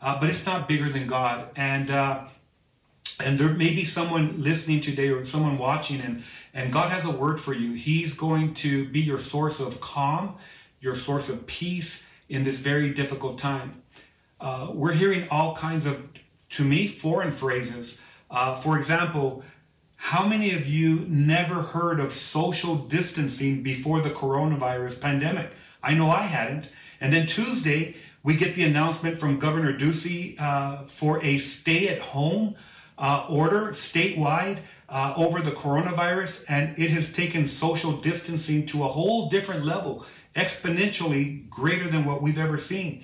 uh, 0.00 0.18
but 0.20 0.30
it's 0.30 0.46
not 0.46 0.68
bigger 0.68 0.88
than 0.88 1.06
God. 1.06 1.48
And 1.56 1.90
uh, 1.90 2.24
and 3.24 3.38
there 3.38 3.48
may 3.48 3.74
be 3.74 3.84
someone 3.84 4.40
listening 4.42 4.80
today 4.80 5.08
or 5.10 5.24
someone 5.24 5.58
watching, 5.58 6.00
and 6.00 6.22
and 6.54 6.72
God 6.72 6.90
has 6.90 7.04
a 7.04 7.10
word 7.10 7.40
for 7.40 7.52
you. 7.52 7.72
He's 7.72 8.14
going 8.14 8.54
to 8.54 8.88
be 8.88 9.00
your 9.00 9.18
source 9.18 9.60
of 9.60 9.80
calm, 9.80 10.36
your 10.80 10.96
source 10.96 11.28
of 11.28 11.46
peace 11.46 12.06
in 12.28 12.44
this 12.44 12.58
very 12.58 12.92
difficult 12.92 13.38
time. 13.38 13.82
Uh, 14.40 14.68
we're 14.72 14.92
hearing 14.92 15.26
all 15.30 15.56
kinds 15.56 15.86
of, 15.86 16.06
to 16.50 16.64
me, 16.64 16.86
foreign 16.86 17.32
phrases. 17.32 18.00
Uh, 18.30 18.54
for 18.54 18.78
example, 18.78 19.44
how 19.96 20.26
many 20.26 20.52
of 20.52 20.68
you 20.68 21.04
never 21.08 21.62
heard 21.62 22.00
of 22.00 22.12
social 22.12 22.76
distancing 22.76 23.62
before 23.62 24.00
the 24.00 24.10
coronavirus 24.10 25.00
pandemic? 25.00 25.50
I 25.82 25.94
know 25.94 26.10
I 26.10 26.22
hadn't. 26.22 26.70
And 27.00 27.12
then 27.12 27.26
Tuesday, 27.26 27.96
we 28.22 28.36
get 28.36 28.54
the 28.54 28.64
announcement 28.64 29.18
from 29.18 29.38
Governor 29.38 29.76
Ducey 29.76 30.36
uh, 30.40 30.78
for 30.78 31.22
a 31.24 31.38
stay 31.38 31.88
at 31.88 32.00
home 32.00 32.56
uh, 32.98 33.26
order 33.28 33.72
statewide 33.72 34.58
uh, 34.88 35.14
over 35.16 35.40
the 35.40 35.50
coronavirus. 35.50 36.44
And 36.48 36.78
it 36.78 36.90
has 36.90 37.12
taken 37.12 37.46
social 37.46 37.92
distancing 37.92 38.66
to 38.66 38.84
a 38.84 38.88
whole 38.88 39.28
different 39.28 39.64
level, 39.64 40.06
exponentially 40.34 41.48
greater 41.48 41.88
than 41.88 42.04
what 42.04 42.22
we've 42.22 42.38
ever 42.38 42.58
seen. 42.58 43.02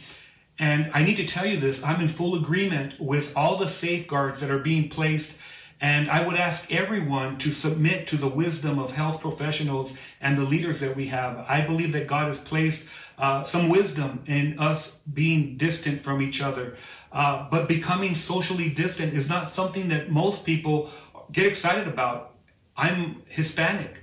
And 0.63 0.93
I 0.95 1.03
need 1.03 1.17
to 1.17 1.27
tell 1.27 1.45
you 1.45 1.57
this 1.57 1.83
I'm 1.83 2.01
in 2.01 2.07
full 2.07 2.37
agreement 2.37 2.95
with 3.01 3.37
all 3.37 3.57
the 3.57 3.67
safeguards 3.67 4.39
that 4.41 4.49
are 4.49 4.61
being 4.61 4.89
placed. 4.89 5.37
And 5.81 6.09
I 6.09 6.25
would 6.25 6.37
ask 6.37 6.73
everyone 6.73 7.39
to 7.39 7.51
submit 7.51 8.07
to 8.07 8.17
the 8.17 8.29
wisdom 8.29 8.79
of 8.79 8.95
health 8.95 9.21
professionals 9.21 9.97
and 10.21 10.39
the 10.39 10.45
leaders 10.45 10.79
that 10.79 10.95
we 10.95 11.09
have. 11.09 11.45
I 11.49 11.63
believe 11.63 11.91
that 11.95 12.07
God 12.07 12.29
has 12.29 12.39
placed 12.39 12.89
uh, 13.19 13.43
some 13.43 13.71
wisdom 13.71 14.23
in 14.27 14.57
us 14.61 14.99
being 15.13 15.57
distant 15.57 16.01
from 16.01 16.23
each 16.23 16.41
other. 16.41 16.77
Uh, 17.11 17.49
but 17.51 17.67
becoming 17.67 18.15
socially 18.15 18.71
distant 18.71 19.15
is 19.15 19.29
not 19.29 19.49
something 19.49 19.89
that 19.89 20.13
most 20.13 20.47
people 20.47 20.91
get 21.33 21.45
excited 21.45 21.89
about. 21.89 22.35
I'm 22.77 23.21
Hispanic. 23.27 24.02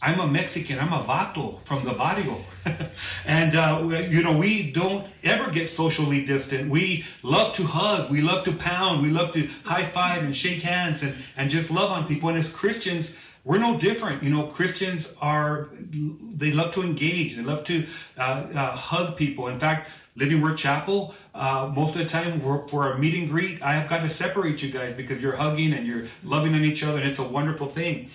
I'm 0.00 0.20
a 0.20 0.26
Mexican. 0.26 0.78
I'm 0.78 0.92
a 0.92 1.00
vato 1.00 1.60
from 1.62 1.84
the 1.84 1.92
barrio. 1.92 2.34
and, 3.26 3.56
uh, 3.56 4.06
you 4.08 4.22
know, 4.22 4.38
we 4.38 4.70
don't 4.70 5.06
ever 5.24 5.50
get 5.50 5.68
socially 5.68 6.24
distant. 6.24 6.70
We 6.70 7.04
love 7.24 7.52
to 7.54 7.64
hug. 7.64 8.10
We 8.10 8.20
love 8.20 8.44
to 8.44 8.52
pound. 8.52 9.02
We 9.02 9.10
love 9.10 9.32
to 9.32 9.48
high 9.64 9.82
five 9.82 10.22
and 10.22 10.34
shake 10.34 10.62
hands 10.62 11.02
and, 11.02 11.16
and 11.36 11.50
just 11.50 11.70
love 11.70 11.90
on 11.90 12.06
people. 12.06 12.28
And 12.28 12.38
as 12.38 12.48
Christians, 12.48 13.16
we're 13.42 13.58
no 13.58 13.78
different. 13.78 14.22
You 14.22 14.30
know, 14.30 14.46
Christians 14.46 15.14
are, 15.20 15.68
they 15.72 16.52
love 16.52 16.72
to 16.74 16.82
engage. 16.82 17.34
They 17.34 17.42
love 17.42 17.64
to 17.64 17.84
uh, 18.16 18.46
uh, 18.54 18.70
hug 18.70 19.16
people. 19.16 19.48
In 19.48 19.58
fact, 19.58 19.90
Living 20.14 20.40
Word 20.40 20.56
Chapel, 20.56 21.14
uh, 21.34 21.72
most 21.74 21.96
of 21.96 22.02
the 22.02 22.08
time 22.08 22.40
for, 22.40 22.92
a 22.92 22.98
meet 22.98 23.14
and 23.14 23.28
greet, 23.28 23.62
I 23.62 23.72
have 23.72 23.88
got 23.88 24.02
to 24.02 24.08
separate 24.08 24.62
you 24.62 24.70
guys 24.70 24.94
because 24.94 25.22
you're 25.22 25.36
hugging 25.36 25.72
and 25.72 25.86
you're 25.86 26.06
loving 26.24 26.54
on 26.54 26.64
each 26.64 26.82
other, 26.82 26.98
and 26.98 27.08
it's 27.08 27.20
a 27.20 27.24
wonderful 27.24 27.68
thing. 27.68 28.10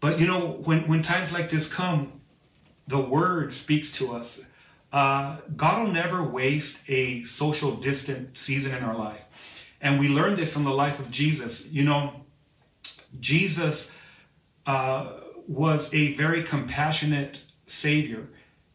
But 0.00 0.20
you 0.20 0.26
know, 0.26 0.52
when, 0.64 0.86
when 0.88 1.02
times 1.02 1.32
like 1.32 1.50
this 1.50 1.72
come, 1.72 2.20
the 2.86 3.00
Word 3.00 3.52
speaks 3.52 3.92
to 3.98 4.12
us. 4.12 4.40
Uh, 4.92 5.36
God 5.56 5.84
will 5.84 5.92
never 5.92 6.22
waste 6.22 6.78
a 6.88 7.24
social 7.24 7.76
distant 7.76 8.36
season 8.38 8.74
in 8.74 8.82
our 8.82 8.96
life. 8.96 9.24
And 9.80 10.00
we 10.00 10.08
learned 10.08 10.38
this 10.38 10.52
from 10.52 10.64
the 10.64 10.72
life 10.72 10.98
of 10.98 11.10
Jesus. 11.10 11.70
You 11.70 11.84
know, 11.84 12.24
Jesus 13.20 13.92
uh, 14.66 15.12
was 15.46 15.92
a 15.92 16.14
very 16.14 16.42
compassionate 16.42 17.44
Savior. 17.66 18.28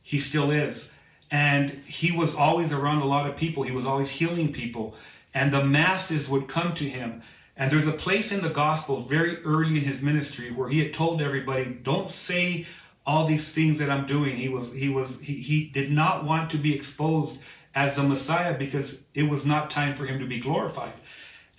He 0.03 0.19
still 0.19 0.51
is. 0.51 0.93
And 1.31 1.71
he 1.71 2.15
was 2.15 2.35
always 2.35 2.71
around 2.71 3.01
a 3.01 3.05
lot 3.05 3.27
of 3.27 3.35
people. 3.35 3.63
He 3.63 3.71
was 3.71 3.85
always 3.85 4.09
healing 4.09 4.53
people. 4.53 4.95
And 5.33 5.51
the 5.51 5.65
masses 5.65 6.29
would 6.29 6.47
come 6.47 6.75
to 6.75 6.83
him. 6.87 7.23
And 7.55 7.71
there's 7.71 7.87
a 7.87 7.91
place 7.91 8.31
in 8.31 8.41
the 8.41 8.49
gospel 8.49 9.01
very 9.01 9.43
early 9.43 9.77
in 9.77 9.83
his 9.83 10.01
ministry 10.01 10.51
where 10.51 10.69
he 10.69 10.79
had 10.79 10.93
told 10.93 11.21
everybody, 11.21 11.65
don't 11.83 12.09
say 12.09 12.65
all 13.05 13.25
these 13.25 13.51
things 13.51 13.79
that 13.79 13.89
I'm 13.89 14.05
doing. 14.05 14.35
He 14.35 14.49
was, 14.49 14.71
he 14.73 14.89
was, 14.89 15.19
he, 15.19 15.35
he 15.35 15.67
did 15.67 15.91
not 15.91 16.25
want 16.25 16.49
to 16.51 16.57
be 16.57 16.75
exposed 16.75 17.39
as 17.75 17.95
the 17.95 18.03
Messiah 18.03 18.57
because 18.57 19.03
it 19.13 19.23
was 19.23 19.45
not 19.45 19.69
time 19.69 19.95
for 19.95 20.05
him 20.05 20.19
to 20.19 20.25
be 20.25 20.39
glorified. 20.39 20.93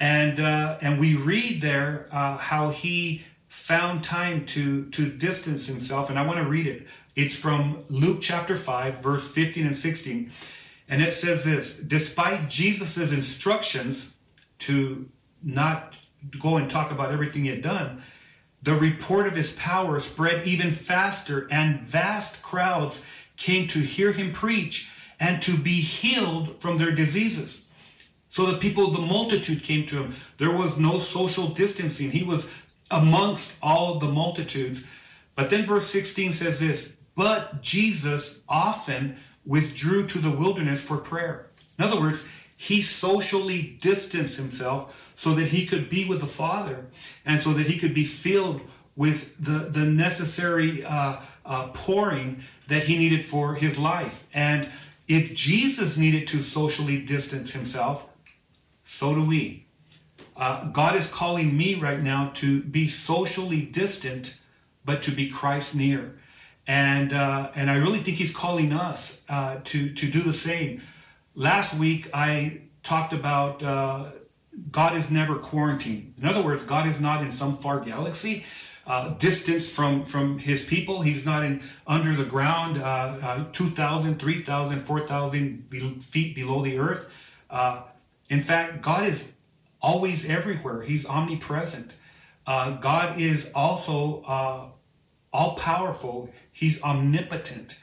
And, 0.01 0.41
uh, 0.41 0.79
and 0.81 0.99
we 0.99 1.17
read 1.17 1.61
there, 1.61 2.09
uh, 2.11 2.37
how 2.37 2.71
he 2.71 3.23
found 3.49 4.03
time 4.03 4.47
to, 4.47 4.87
to 4.91 5.09
distance 5.09 5.67
himself. 5.67 6.11
And 6.11 6.19
I 6.19 6.27
want 6.27 6.39
to 6.39 6.49
read 6.49 6.67
it. 6.67 6.87
It's 7.15 7.37
from 7.37 7.85
Luke 7.89 8.19
chapter 8.21 8.57
5, 8.57 9.01
verse 9.01 9.31
15 9.31 9.67
and 9.67 9.77
16. 9.77 10.33
And 10.89 11.03
it 11.03 11.15
says 11.15 11.45
this 11.45 11.77
Despite 11.79 12.51
Jesus' 12.51 13.13
instructions 13.13 14.15
to 14.61 15.09
not 15.45 15.97
go 16.41 16.57
and 16.57 16.71
talk 16.71 16.91
about 16.91 17.13
everything 17.13 17.45
he 17.45 17.51
had 17.51 17.63
done, 17.63 18.03
the 18.63 18.75
report 18.75 19.27
of 19.27 19.37
his 19.37 19.53
power 19.53 20.01
spread 20.01 20.47
even 20.47 20.71
faster, 20.73 21.47
and 21.51 21.81
vast 21.81 22.43
crowds 22.43 23.03
came 23.37 23.69
to 23.69 23.79
hear 23.79 24.13
him 24.13 24.33
preach 24.33 24.91
and 25.21 25.43
to 25.43 25.57
be 25.57 25.81
healed 25.81 26.61
from 26.61 26.79
their 26.79 26.93
diseases. 26.93 27.69
So 28.29 28.47
the 28.47 28.59
people, 28.59 28.91
the 28.91 29.01
multitude 29.01 29.63
came 29.63 29.87
to 29.87 30.03
him. 30.03 30.15
There 30.39 30.57
was 30.57 30.79
no 30.79 30.99
social 30.99 31.49
distancing. 31.49 32.11
He 32.11 32.25
was 32.25 32.51
amongst 32.91 33.59
all 33.63 33.99
the 33.99 34.09
multitudes. 34.09 34.85
But 35.37 35.51
then 35.51 35.67
verse 35.67 35.87
16 35.87 36.33
says 36.33 36.59
this 36.59 36.97
but 37.15 37.63
Jesus 37.63 38.41
often 38.49 39.17
withdrew 39.47 40.07
to 40.09 40.19
the 40.19 40.37
wilderness 40.37 40.83
for 40.83 40.97
prayer. 40.97 41.47
In 41.79 41.85
other 41.85 42.01
words, 42.01 42.25
he 42.57 42.83
socially 42.83 43.79
distanced 43.81 44.37
himself 44.37 45.13
so 45.17 45.35
that 45.35 45.49
he 45.49 45.67
could 45.67 45.89
be 45.89 46.09
with 46.09 46.21
the 46.21 46.27
Father 46.27 46.87
and 47.25 47.41
so 47.41 47.53
that 47.53 47.67
he 47.67 47.79
could 47.79 47.95
be 47.95 48.05
filled 48.05 48.61
with 48.97 49.37
the, 49.45 49.71
the 49.71 49.87
necessary 49.87 50.85
uh, 50.85 51.21
uh, 51.45 51.69
pouring 51.75 52.43
that 52.69 52.85
he 52.85 52.97
needed 52.99 53.25
for 53.25 53.55
his 53.55 53.79
life. 53.79 54.27
And 54.33 54.69
if 55.09 55.35
Jesus 55.35 55.97
needed 55.97 56.29
to 56.29 56.43
socially 56.43 57.05
distance 57.05 57.53
himself, 57.53 58.09
so 58.85 59.15
do 59.15 59.27
we. 59.27 59.67
Uh, 60.37 60.67
God 60.67 60.97
is 60.97 61.09
calling 61.09 61.57
me 61.57 61.75
right 61.75 62.01
now 62.01 62.31
to 62.35 62.63
be 62.63 62.89
socially 62.89 63.63
distant, 63.63 64.41
but 64.85 65.03
to 65.03 65.11
be 65.11 65.29
Christ 65.29 65.75
near 65.75 66.15
and 66.67 67.13
uh, 67.13 67.51
and 67.55 67.71
I 67.71 67.77
really 67.77 67.99
think 67.99 68.17
He's 68.17 68.35
calling 68.35 68.73
us 68.73 69.23
uh, 69.29 69.59
to 69.65 69.93
to 69.93 70.11
do 70.11 70.21
the 70.21 70.33
same. 70.33 70.83
Last 71.35 71.75
week 71.75 72.09
I 72.15 72.63
talked 72.83 73.13
about 73.13 73.63
uh, 73.63 74.11
God 74.71 74.97
is 74.97 75.11
never 75.11 75.37
quarantined. 75.37 76.15
In 76.19 76.27
other 76.27 76.43
words, 76.43 76.63
God 76.63 76.87
is 76.87 77.01
not 77.01 77.23
in 77.23 77.33
some 77.33 77.57
far 77.57 77.81
galaxy. 77.81 78.45
Uh, 78.87 79.15
distance 79.15 79.69
from 79.71 80.05
from 80.05 80.39
his 80.39 80.63
people 80.63 81.01
he's 81.01 81.25
not 81.25 81.43
in 81.43 81.63
under 81.87 82.15
the 82.15 82.25
ground 82.27 82.77
uh, 82.77 83.17
uh, 83.23 83.45
2000 83.51 84.21
3000 84.21 84.83
4000 84.83 86.05
feet 86.05 86.35
below 86.35 86.61
the 86.61 86.79
earth 86.79 87.11
uh, 87.49 87.85
in 88.29 88.43
fact 88.43 88.83
god 88.83 89.07
is 89.07 89.33
always 89.81 90.29
everywhere 90.29 90.83
he's 90.83 91.07
omnipresent 91.07 91.95
uh, 92.47 92.73
god 92.73 93.19
is 93.19 93.51
also 93.55 94.23
uh, 94.27 94.67
all 95.33 95.55
powerful 95.55 96.31
He's 96.55 96.81
omnipotent. 96.83 97.81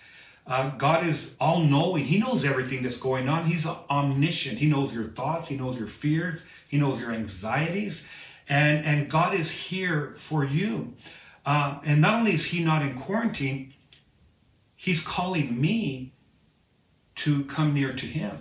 Uh, 0.52 0.70
God 0.72 1.08
is 1.08 1.34
all 1.40 1.62
knowing. 1.62 2.04
He 2.04 2.20
knows 2.20 2.44
everything 2.44 2.84
that's 2.84 2.98
going 2.98 3.30
on. 3.30 3.46
He's 3.46 3.66
omniscient. 3.66 4.58
He 4.58 4.68
knows 4.68 4.94
your 4.94 5.06
thoughts. 5.06 5.48
He 5.48 5.56
knows 5.56 5.78
your 5.78 5.88
fears. 5.88 6.46
He 6.68 6.78
knows 6.78 7.00
your 7.00 7.14
anxieties. 7.14 8.06
And, 8.50 8.86
and 8.86 9.10
God 9.10 9.34
is 9.34 9.50
here 9.50 10.12
for 10.18 10.44
you. 10.44 10.94
Uh, 11.46 11.80
and 11.86 12.02
not 12.02 12.16
only 12.16 12.34
is 12.34 12.48
He 12.48 12.66
not 12.66 12.82
in 12.82 12.96
quarantine, 12.96 13.74
He's 14.76 15.02
calling 15.02 15.62
me 15.62 16.12
to 17.16 17.46
come 17.46 17.74
near 17.74 17.94
to 17.94 18.06
Him. 18.06 18.36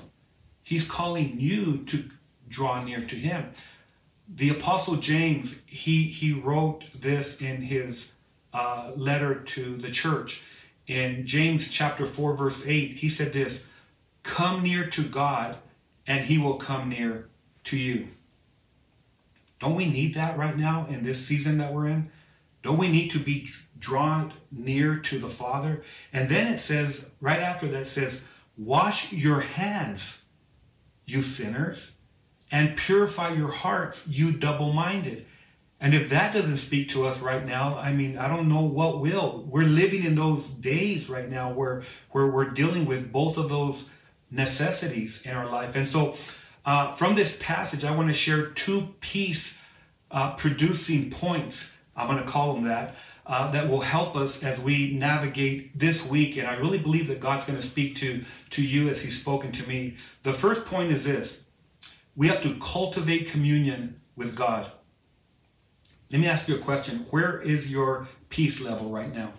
He's 0.65 0.89
calling 0.89 1.39
you 1.39 1.85
to 1.85 2.11
draw 2.49 2.83
near 2.83 3.07
to 3.07 3.15
Him. 3.15 3.53
The 4.29 4.51
Apostle 4.51 4.97
James, 4.97 5.61
he, 5.65 6.03
he 6.03 6.33
wrote 6.33 6.87
this 6.93 7.41
in 7.41 7.63
his 7.63 8.13
uh, 8.53 8.91
letter 8.97 9.37
to 9.37 9.77
the 9.77 9.93
church. 9.93 10.43
In 10.87 11.27
James 11.27 11.69
chapter 11.69 12.07
4, 12.07 12.37
verse 12.37 12.67
8, 12.67 12.93
he 12.93 13.09
said 13.09 13.33
this 13.33 13.67
Come 14.23 14.63
near 14.63 14.87
to 14.89 15.03
God, 15.03 15.57
and 16.07 16.25
he 16.25 16.39
will 16.39 16.57
come 16.57 16.89
near 16.89 17.29
to 17.65 17.79
you. 17.79 18.09
Don't 19.59 19.77
we 19.77 19.87
need 19.87 20.15
that 20.15 20.39
right 20.39 20.57
now 20.57 20.87
in 20.89 21.05
this 21.05 21.25
season 21.25 21.59
that 21.59 21.73
we're 21.73 21.87
in? 21.87 22.11
Don't 22.63 22.79
we 22.79 22.89
need 22.89 23.11
to 23.13 23.19
be 23.19 23.49
drawn 23.79 24.33
near 24.51 24.99
to 24.99 25.19
the 25.19 25.29
Father? 25.29 25.83
And 26.13 26.29
then 26.29 26.53
it 26.53 26.59
says, 26.59 27.09
right 27.21 27.41
after 27.41 27.69
that, 27.69 27.87
says, 27.87 28.23
Wash 28.57 29.13
your 29.13 29.41
hands, 29.41 30.25
you 31.07 31.23
sinners, 31.23 31.97
and 32.51 32.77
purify 32.77 33.31
your 33.31 33.51
hearts, 33.51 34.07
you 34.07 34.33
double 34.33 34.73
minded. 34.73 35.27
And 35.81 35.95
if 35.95 36.11
that 36.11 36.35
doesn't 36.35 36.59
speak 36.59 36.91
to 36.91 37.07
us 37.07 37.21
right 37.21 37.45
now, 37.45 37.79
I 37.79 37.95
mean, 37.95 38.19
I 38.19 38.29
don't 38.29 38.49
know 38.49 38.63
what 38.63 39.01
will. 39.01 39.47
We're 39.49 39.65
living 39.65 40.05
in 40.05 40.15
those 40.15 40.51
days 40.51 41.09
right 41.09 41.29
now 41.29 41.53
where, 41.53 41.83
where 42.11 42.27
we're 42.27 42.51
dealing 42.51 42.85
with 42.85 43.11
both 43.11 43.39
of 43.39 43.49
those 43.49 43.89
necessities 44.31 45.23
in 45.23 45.33
our 45.33 45.47
life. 45.47 45.77
And 45.77 45.89
so, 45.89 46.17
uh, 46.67 46.93
from 46.93 47.15
this 47.15 47.39
passage, 47.41 47.85
I 47.85 47.97
want 47.97 48.09
to 48.09 48.15
share 48.15 48.49
two 48.49 48.95
peace 49.01 49.59
uh, 50.11 50.35
producing 50.35 51.11
points. 51.11 51.75
I'm 51.97 52.07
going 52.07 52.23
to 52.23 52.29
call 52.29 52.55
them 52.55 52.65
that. 52.65 52.97
Uh, 53.27 53.51
that 53.53 53.69
will 53.69 53.81
help 53.81 54.17
us 54.17 54.43
as 54.43 54.59
we 54.61 54.93
navigate 54.95 55.79
this 55.79 56.05
week. 56.05 56.37
And 56.37 56.49
I 56.49 56.57
really 56.57 56.79
believe 56.79 57.07
that 57.09 57.21
God's 57.21 57.47
going 57.47 57.59
to 57.59 57.65
speak 57.65 57.95
to, 57.97 58.25
to 58.51 58.63
you 58.63 58.89
as 58.89 59.01
He's 59.01 59.21
spoken 59.21 59.53
to 59.53 59.69
me. 59.69 59.97
The 60.25 60.33
first 60.33 60.67
point 60.67 60.91
is 60.91 61.05
this 61.05 61.45
we 62.17 62.27
have 62.27 62.43
to 62.43 62.55
cultivate 62.61 63.29
communion 63.31 64.01
with 64.17 64.35
God. 64.35 64.71
Let 66.13 66.21
me 66.21 66.27
ask 66.27 66.49
you 66.49 66.57
a 66.57 66.59
question. 66.59 67.07
Where 67.11 67.41
is 67.41 67.71
your 67.71 68.09
peace 68.31 68.61
level 68.61 68.91
right 68.91 69.15
now? 69.15 69.33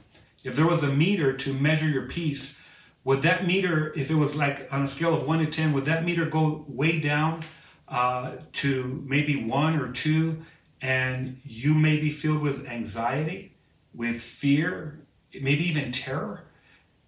If 0.46 0.56
there 0.56 0.66
was 0.66 0.84
a 0.84 0.88
meter 0.88 1.36
to 1.36 1.54
measure 1.54 1.88
your 1.88 2.08
peace, 2.08 2.58
would 3.04 3.24
that 3.24 3.46
meter, 3.46 3.92
if 3.94 4.10
it 4.10 4.16
was 4.16 4.38
like 4.38 4.74
on 4.74 4.84
a 4.84 4.88
scale 4.88 5.14
of 5.14 5.28
one 5.28 5.40
to 5.40 5.46
10, 5.46 5.74
would 5.74 5.84
that 5.84 6.06
meter 6.06 6.26
go 6.26 6.64
way 6.70 7.02
down 7.02 7.42
uh, 7.90 8.38
to 8.54 9.04
maybe 9.06 9.44
one 9.44 9.78
or 9.82 9.92
two? 9.92 10.44
And 10.82 11.42
you 11.44 11.74
may 11.74 12.00
be 12.00 12.10
filled 12.10 12.42
with 12.42 12.66
anxiety, 12.66 13.54
with 13.94 14.22
fear, 14.22 15.02
maybe 15.34 15.68
even 15.68 15.92
terror, 15.92 16.46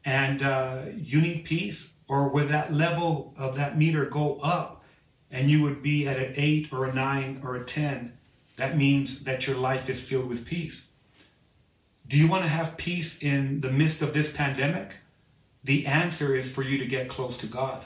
and 0.03 0.43
uh, 0.43 0.81
you 0.93 1.21
need 1.21 1.45
peace? 1.45 1.93
Or 2.09 2.27
would 2.27 2.49
that 2.49 2.73
level 2.73 3.33
of 3.37 3.55
that 3.55 3.77
meter 3.77 4.03
go 4.03 4.39
up 4.43 4.83
and 5.31 5.49
you 5.49 5.63
would 5.63 5.81
be 5.81 6.05
at 6.05 6.17
an 6.17 6.33
eight 6.35 6.73
or 6.73 6.83
a 6.83 6.93
nine 6.93 7.39
or 7.45 7.55
a 7.55 7.63
10? 7.63 8.17
That 8.57 8.77
means 8.77 9.23
that 9.23 9.47
your 9.47 9.57
life 9.57 9.89
is 9.89 10.03
filled 10.03 10.29
with 10.29 10.45
peace. 10.45 10.87
Do 12.07 12.17
you 12.17 12.27
want 12.27 12.43
to 12.43 12.49
have 12.49 12.77
peace 12.77 13.21
in 13.21 13.61
the 13.61 13.71
midst 13.71 14.01
of 14.01 14.13
this 14.13 14.31
pandemic? 14.31 14.97
The 15.63 15.87
answer 15.87 16.35
is 16.35 16.51
for 16.51 16.61
you 16.61 16.77
to 16.77 16.85
get 16.85 17.07
close 17.07 17.37
to 17.37 17.47
God. 17.47 17.85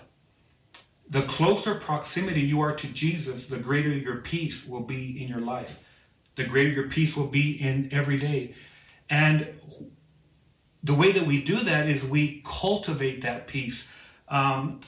The 1.10 1.22
closer 1.22 1.76
proximity 1.76 2.42
you 2.42 2.60
are 2.60 2.76
to 2.76 2.88
Jesus, 2.88 3.48
the 3.48 3.60
greater 3.60 3.90
your 3.90 4.18
peace 4.18 4.68
will 4.68 4.82
be 4.82 5.24
in 5.24 5.30
your 5.30 5.40
life. 5.40 5.84
The 6.36 6.44
greater 6.44 6.70
your 6.70 6.90
peace 6.90 7.16
will 7.16 7.28
be 7.28 7.52
in 7.54 7.90
every 7.92 8.18
day. 8.18 8.56
And 9.10 9.48
the 10.84 10.96
way 10.96 11.12
that 11.12 11.26
we 11.26 11.44
do 11.44 11.56
that 11.56 11.88
is 11.88 12.04
we 12.04 12.44
cultivate 12.46 13.22
that 13.22 13.48
peace. 13.48 13.88
Um, 14.28 14.82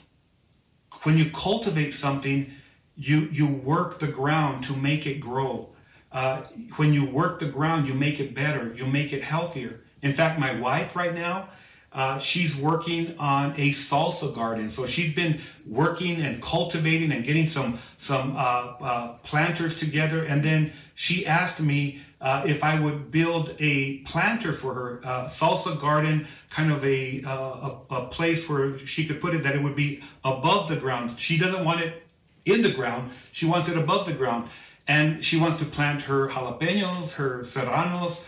when 1.04 1.18
you 1.18 1.30
cultivate 1.32 1.92
something, 1.92 2.52
you 3.00 3.30
you 3.32 3.48
work 3.48 4.00
the 4.00 4.08
ground 4.08 4.64
to 4.66 4.76
make 4.76 5.08
it 5.08 5.20
grow. 5.20 5.70
Uh, 6.12 6.42
when 6.76 6.94
you 6.94 7.10
work 7.10 7.40
the 7.40 7.48
ground, 7.48 7.88
you 7.88 7.94
make 7.94 8.20
it 8.20 8.36
better. 8.36 8.74
You 8.74 8.86
make 8.86 9.14
it 9.14 9.24
healthier. 9.24 9.82
In 10.02 10.12
fact, 10.12 10.40
my 10.40 10.60
wife 10.60 10.96
right 10.96 11.14
now, 11.14 11.50
uh, 11.94 12.20
she's 12.20 12.58
working 12.58 13.16
on 13.18 13.54
a 13.54 13.72
salsa 13.72 14.34
garden. 14.36 14.70
So 14.70 14.86
she's 14.86 15.14
been 15.14 15.40
working 15.66 16.22
and 16.22 16.42
cultivating 16.42 17.14
and 17.14 17.24
getting 17.24 17.48
some 17.48 17.80
some 17.98 18.34
uh, 18.36 18.74
uh, 18.82 19.08
planters 19.24 19.80
together. 19.80 20.26
And 20.26 20.44
then 20.44 20.74
she 20.94 21.26
asked 21.26 21.62
me 21.62 22.02
uh, 22.20 22.44
if 22.46 22.66
I 22.66 22.78
would 22.78 23.12
build 23.12 23.56
a 23.60 24.00
planter 24.00 24.52
for 24.52 24.74
her 24.74 25.02
uh, 25.06 25.30
salsa 25.30 25.80
garden, 25.80 26.28
kind 26.50 26.70
of 26.70 26.84
a, 26.84 27.24
a 27.26 27.80
a 27.92 28.08
place 28.08 28.50
where 28.50 28.78
she 28.78 29.06
could 29.06 29.22
put 29.22 29.34
it 29.36 29.44
that 29.44 29.56
it 29.56 29.64
would 29.64 29.78
be 29.78 30.04
above 30.26 30.68
the 30.68 30.76
ground. 30.76 31.18
She 31.18 31.38
doesn't 31.38 31.64
want 31.64 31.80
it 31.80 32.04
in 32.46 32.62
the 32.62 32.72
ground. 32.72 33.12
She 33.32 33.46
wants 33.46 33.70
it 33.70 33.78
above 33.78 34.06
the 34.06 34.14
ground, 34.14 34.50
and 34.88 35.24
she 35.24 35.40
wants 35.40 35.58
to 35.60 35.66
plant 35.66 36.04
her 36.04 36.30
jalapenos, 36.30 37.14
her 37.14 37.44
serranos, 37.44 38.26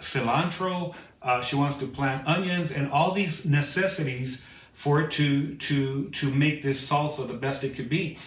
cilantro. 0.00 0.94
Uh, 1.22 1.42
she 1.42 1.56
wants 1.56 1.78
to 1.78 1.86
plant 1.86 2.26
onions 2.26 2.72
and 2.72 2.90
all 2.90 3.12
these 3.12 3.44
necessities 3.44 4.42
for 4.72 5.02
it 5.02 5.10
to 5.10 5.54
to 5.56 6.08
to 6.10 6.30
make 6.32 6.62
this 6.62 6.88
salsa 6.88 7.26
the 7.26 7.34
best 7.34 7.62
it 7.64 7.74
could 7.74 7.90
be. 7.90 8.18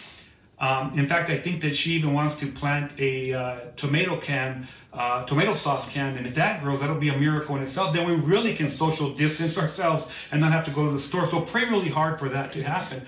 Um, 0.60 0.98
in 0.98 1.08
fact, 1.08 1.30
I 1.30 1.38
think 1.38 1.62
that 1.62 1.76
she 1.76 1.92
even 1.92 2.14
wants 2.14 2.36
to 2.38 2.48
plant 2.48 2.92
a 2.98 3.34
uh, 3.34 3.60
tomato 3.76 4.16
can, 4.18 4.68
uh, 4.94 5.26
tomato 5.26 5.56
sauce 5.56 5.92
can, 5.92 6.16
and 6.16 6.26
if 6.26 6.36
that 6.36 6.62
grows, 6.62 6.80
that'll 6.80 7.00
be 7.00 7.10
a 7.10 7.18
miracle 7.18 7.58
in 7.58 7.64
itself. 7.64 7.94
Then 7.94 8.08
we 8.08 8.16
really 8.16 8.54
can 8.54 8.70
social 8.70 9.14
distance 9.14 9.58
ourselves 9.64 10.08
and 10.32 10.40
not 10.40 10.52
have 10.52 10.64
to 10.66 10.72
go 10.72 10.86
to 10.86 10.94
the 10.94 11.00
store. 11.00 11.28
So 11.28 11.42
pray 11.42 11.64
really 11.66 11.90
hard 11.90 12.20
for 12.20 12.30
that 12.30 12.54
to 12.54 12.64
happen. 12.64 13.02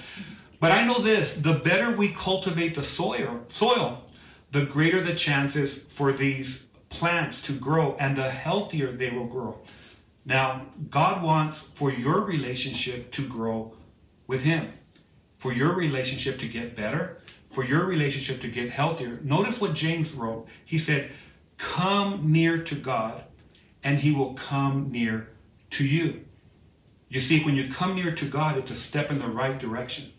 But 0.65 0.71
I 0.71 0.83
know 0.83 0.97
this: 0.97 1.35
the 1.35 1.53
better 1.53 1.95
we 1.95 2.07
cultivate 2.07 2.73
the 2.73 2.81
soil, 2.81 3.41
soil, 3.49 4.03
the 4.49 4.65
greater 4.65 4.99
the 4.99 5.13
chances 5.13 5.77
for 5.77 6.11
these 6.11 6.63
plants 6.89 7.43
to 7.43 7.53
grow 7.53 7.95
and 7.99 8.15
the 8.15 8.31
healthier 8.31 8.91
they 8.91 9.11
will 9.11 9.27
grow. 9.27 9.59
Now, 10.25 10.65
God 10.89 11.21
wants 11.21 11.61
for 11.61 11.91
your 11.91 12.21
relationship 12.21 13.11
to 13.11 13.27
grow 13.27 13.75
with 14.25 14.41
Him, 14.41 14.73
for 15.37 15.53
your 15.53 15.75
relationship 15.75 16.39
to 16.39 16.47
get 16.47 16.75
better, 16.75 17.19
for 17.51 17.63
your 17.63 17.85
relationship 17.85 18.41
to 18.41 18.47
get 18.47 18.71
healthier. 18.71 19.19
Notice 19.21 19.61
what 19.61 19.75
James 19.75 20.13
wrote. 20.13 20.47
He 20.65 20.79
said, 20.79 21.11
Come 21.59 22.31
near 22.31 22.57
to 22.63 22.73
God, 22.73 23.23
and 23.83 23.99
He 23.99 24.11
will 24.11 24.33
come 24.33 24.91
near 24.91 25.29
to 25.69 25.87
you. 25.87 26.25
You 27.07 27.21
see, 27.21 27.43
when 27.43 27.55
you 27.55 27.71
come 27.71 27.93
near 27.93 28.15
to 28.15 28.25
God, 28.25 28.57
it's 28.57 28.71
a 28.71 28.75
step 28.75 29.11
in 29.11 29.19
the 29.19 29.27
right 29.27 29.59
direction. 29.59 30.11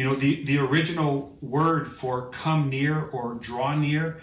You 0.00 0.06
know, 0.06 0.14
the, 0.14 0.42
the 0.44 0.56
original 0.56 1.36
word 1.42 1.86
for 1.86 2.30
come 2.30 2.70
near 2.70 3.04
or 3.12 3.34
draw 3.34 3.76
near 3.76 4.22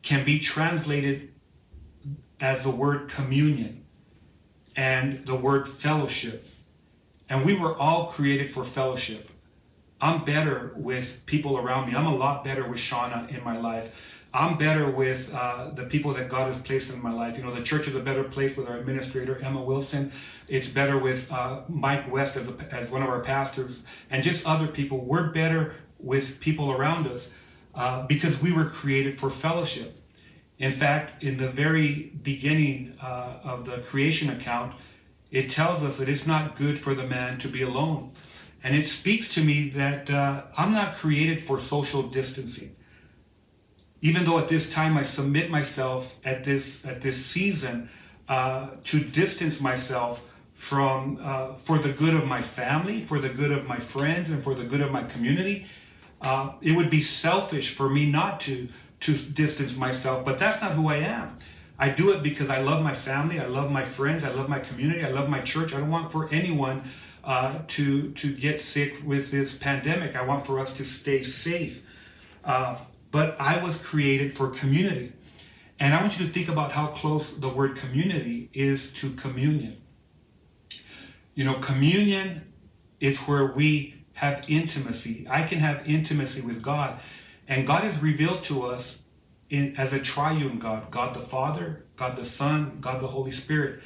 can 0.00 0.24
be 0.24 0.38
translated 0.38 1.34
as 2.38 2.62
the 2.62 2.70
word 2.70 3.08
communion 3.08 3.84
and 4.76 5.26
the 5.26 5.34
word 5.34 5.68
fellowship. 5.68 6.46
And 7.28 7.44
we 7.44 7.56
were 7.56 7.76
all 7.76 8.12
created 8.12 8.52
for 8.52 8.62
fellowship. 8.62 9.28
I'm 10.00 10.24
better 10.24 10.72
with 10.76 11.26
people 11.26 11.58
around 11.58 11.88
me. 11.88 11.96
I'm 11.96 12.06
a 12.06 12.14
lot 12.14 12.44
better 12.44 12.68
with 12.68 12.78
Shauna 12.78 13.28
in 13.36 13.42
my 13.42 13.58
life. 13.58 14.17
I'm 14.38 14.56
better 14.56 14.88
with 14.88 15.34
uh, 15.34 15.70
the 15.70 15.86
people 15.86 16.12
that 16.12 16.28
God 16.28 16.46
has 16.46 16.62
placed 16.62 16.92
in 16.92 17.02
my 17.02 17.12
life. 17.12 17.36
You 17.36 17.42
know, 17.42 17.52
the 17.52 17.64
church 17.64 17.88
is 17.88 17.96
a 17.96 18.00
better 18.00 18.22
place 18.22 18.56
with 18.56 18.68
our 18.68 18.76
administrator, 18.76 19.36
Emma 19.42 19.60
Wilson. 19.60 20.12
It's 20.46 20.68
better 20.68 20.96
with 20.96 21.30
uh, 21.32 21.62
Mike 21.68 22.08
West 22.08 22.36
as, 22.36 22.48
a, 22.48 22.54
as 22.70 22.88
one 22.88 23.02
of 23.02 23.08
our 23.08 23.18
pastors 23.18 23.82
and 24.10 24.22
just 24.22 24.46
other 24.46 24.68
people. 24.68 25.04
We're 25.04 25.32
better 25.32 25.74
with 25.98 26.38
people 26.38 26.70
around 26.70 27.08
us 27.08 27.32
uh, 27.74 28.06
because 28.06 28.40
we 28.40 28.52
were 28.52 28.66
created 28.66 29.18
for 29.18 29.28
fellowship. 29.28 30.00
In 30.58 30.70
fact, 30.70 31.20
in 31.24 31.36
the 31.36 31.48
very 31.48 32.12
beginning 32.22 32.96
uh, 33.02 33.40
of 33.42 33.64
the 33.64 33.78
creation 33.78 34.30
account, 34.30 34.72
it 35.32 35.50
tells 35.50 35.82
us 35.82 35.98
that 35.98 36.08
it's 36.08 36.28
not 36.28 36.54
good 36.54 36.78
for 36.78 36.94
the 36.94 37.08
man 37.08 37.38
to 37.38 37.48
be 37.48 37.62
alone. 37.62 38.12
And 38.62 38.76
it 38.76 38.86
speaks 38.86 39.34
to 39.34 39.42
me 39.42 39.70
that 39.70 40.08
uh, 40.08 40.44
I'm 40.56 40.70
not 40.70 40.94
created 40.94 41.40
for 41.40 41.58
social 41.58 42.04
distancing. 42.04 42.76
Even 44.00 44.24
though 44.24 44.38
at 44.38 44.48
this 44.48 44.72
time 44.72 44.96
I 44.96 45.02
submit 45.02 45.50
myself 45.50 46.24
at 46.24 46.44
this 46.44 46.86
at 46.86 47.02
this 47.02 47.24
season 47.24 47.88
uh, 48.28 48.70
to 48.84 49.00
distance 49.00 49.60
myself 49.60 50.28
from 50.54 51.18
uh, 51.20 51.52
for 51.54 51.78
the 51.78 51.92
good 51.92 52.14
of 52.14 52.26
my 52.26 52.42
family, 52.42 53.04
for 53.04 53.18
the 53.18 53.28
good 53.28 53.52
of 53.52 53.66
my 53.66 53.78
friends, 53.78 54.30
and 54.30 54.42
for 54.42 54.54
the 54.54 54.64
good 54.64 54.80
of 54.80 54.92
my 54.92 55.02
community, 55.04 55.66
uh, 56.22 56.52
it 56.60 56.72
would 56.72 56.90
be 56.90 57.00
selfish 57.00 57.74
for 57.74 57.88
me 57.88 58.10
not 58.10 58.40
to 58.40 58.68
to 59.00 59.16
distance 59.16 59.76
myself, 59.76 60.24
but 60.24 60.38
that's 60.38 60.60
not 60.60 60.72
who 60.72 60.88
I 60.88 60.96
am. 60.96 61.36
I 61.78 61.88
do 61.88 62.10
it 62.10 62.24
because 62.24 62.50
I 62.50 62.60
love 62.60 62.82
my 62.82 62.94
family, 62.94 63.38
I 63.38 63.46
love 63.46 63.70
my 63.70 63.84
friends, 63.84 64.24
I 64.24 64.30
love 64.30 64.48
my 64.48 64.58
community, 64.58 65.04
I 65.04 65.10
love 65.10 65.28
my 65.28 65.40
church. 65.40 65.72
I 65.72 65.78
don't 65.78 65.90
want 65.90 66.10
for 66.10 66.28
anyone 66.30 66.82
uh, 67.22 67.60
to 67.68 68.10
to 68.12 68.34
get 68.34 68.60
sick 68.60 69.00
with 69.04 69.30
this 69.30 69.56
pandemic. 69.56 70.16
I 70.16 70.22
want 70.22 70.44
for 70.46 70.58
us 70.58 70.76
to 70.78 70.84
stay 70.84 71.22
safe. 71.22 71.84
Uh, 72.44 72.78
but 73.10 73.36
I 73.40 73.62
was 73.62 73.78
created 73.78 74.32
for 74.32 74.50
community, 74.50 75.12
and 75.80 75.94
I 75.94 76.00
want 76.00 76.18
you 76.18 76.26
to 76.26 76.32
think 76.32 76.48
about 76.48 76.72
how 76.72 76.88
close 76.88 77.32
the 77.32 77.48
word 77.48 77.76
community 77.76 78.50
is 78.52 78.92
to 78.94 79.10
communion. 79.12 79.76
You 81.34 81.44
know, 81.44 81.54
communion 81.54 82.52
is 83.00 83.18
where 83.20 83.46
we 83.46 84.04
have 84.14 84.44
intimacy. 84.48 85.26
I 85.30 85.42
can 85.44 85.60
have 85.60 85.88
intimacy 85.88 86.40
with 86.40 86.62
God 86.62 86.98
and 87.48 87.66
God 87.66 87.84
is 87.84 88.00
revealed 88.00 88.44
to 88.44 88.66
us 88.66 89.02
in, 89.48 89.74
as 89.78 89.94
a 89.94 89.98
triune 89.98 90.58
God 90.58 90.90
God 90.90 91.14
the 91.14 91.20
Father, 91.20 91.86
God 91.96 92.16
the 92.16 92.24
Son, 92.24 92.78
God 92.80 93.02
the 93.02 93.06
Holy 93.06 93.32
Spirit. 93.32 93.80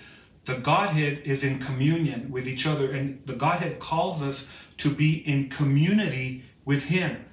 The 0.45 0.59
Godhead 0.59 1.23
is 1.25 1.45
in 1.45 1.61
communion 1.61 2.33
with 2.33 2.49
each 2.49 2.67
other, 2.67 2.91
and 2.91 3.25
the 3.27 3.35
Godhead 3.35 3.79
calls 3.79 4.23
us 4.23 4.49
to 4.79 4.91
be 4.91 5.19
in 5.19 5.49
community 5.49 6.43
with 6.65 6.87
Him. 6.87 7.25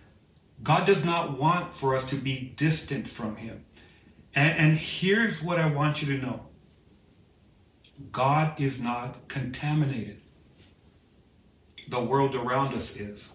God 0.61 0.85
does 0.85 1.05
not 1.05 1.37
want 1.37 1.73
for 1.73 1.95
us 1.95 2.05
to 2.05 2.15
be 2.15 2.53
distant 2.55 3.07
from 3.07 3.37
Him. 3.37 3.65
And, 4.35 4.57
and 4.57 4.77
here's 4.77 5.41
what 5.41 5.59
I 5.59 5.67
want 5.71 6.01
you 6.01 6.17
to 6.17 6.25
know 6.25 6.45
God 8.11 8.59
is 8.59 8.81
not 8.81 9.27
contaminated, 9.27 10.21
the 11.87 12.01
world 12.01 12.35
around 12.35 12.73
us 12.73 12.95
is. 12.95 13.33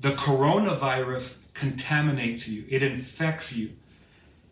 The 0.00 0.10
coronavirus 0.10 1.36
contaminates 1.54 2.46
you, 2.46 2.64
it 2.68 2.82
infects 2.82 3.54
you. 3.54 3.72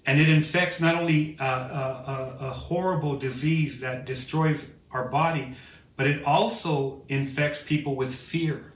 And 0.08 0.20
it 0.20 0.28
infects 0.28 0.80
not 0.80 0.94
only 0.94 1.36
a, 1.40 1.44
a, 1.44 2.36
a, 2.40 2.50
horrible 2.50 3.18
disease 3.18 3.80
that 3.80 4.06
destroys 4.06 4.70
our 4.92 5.08
body, 5.08 5.56
but 5.96 6.06
it 6.06 6.24
also 6.24 7.02
infects 7.08 7.60
people 7.60 7.96
with 7.96 8.14
fear, 8.14 8.72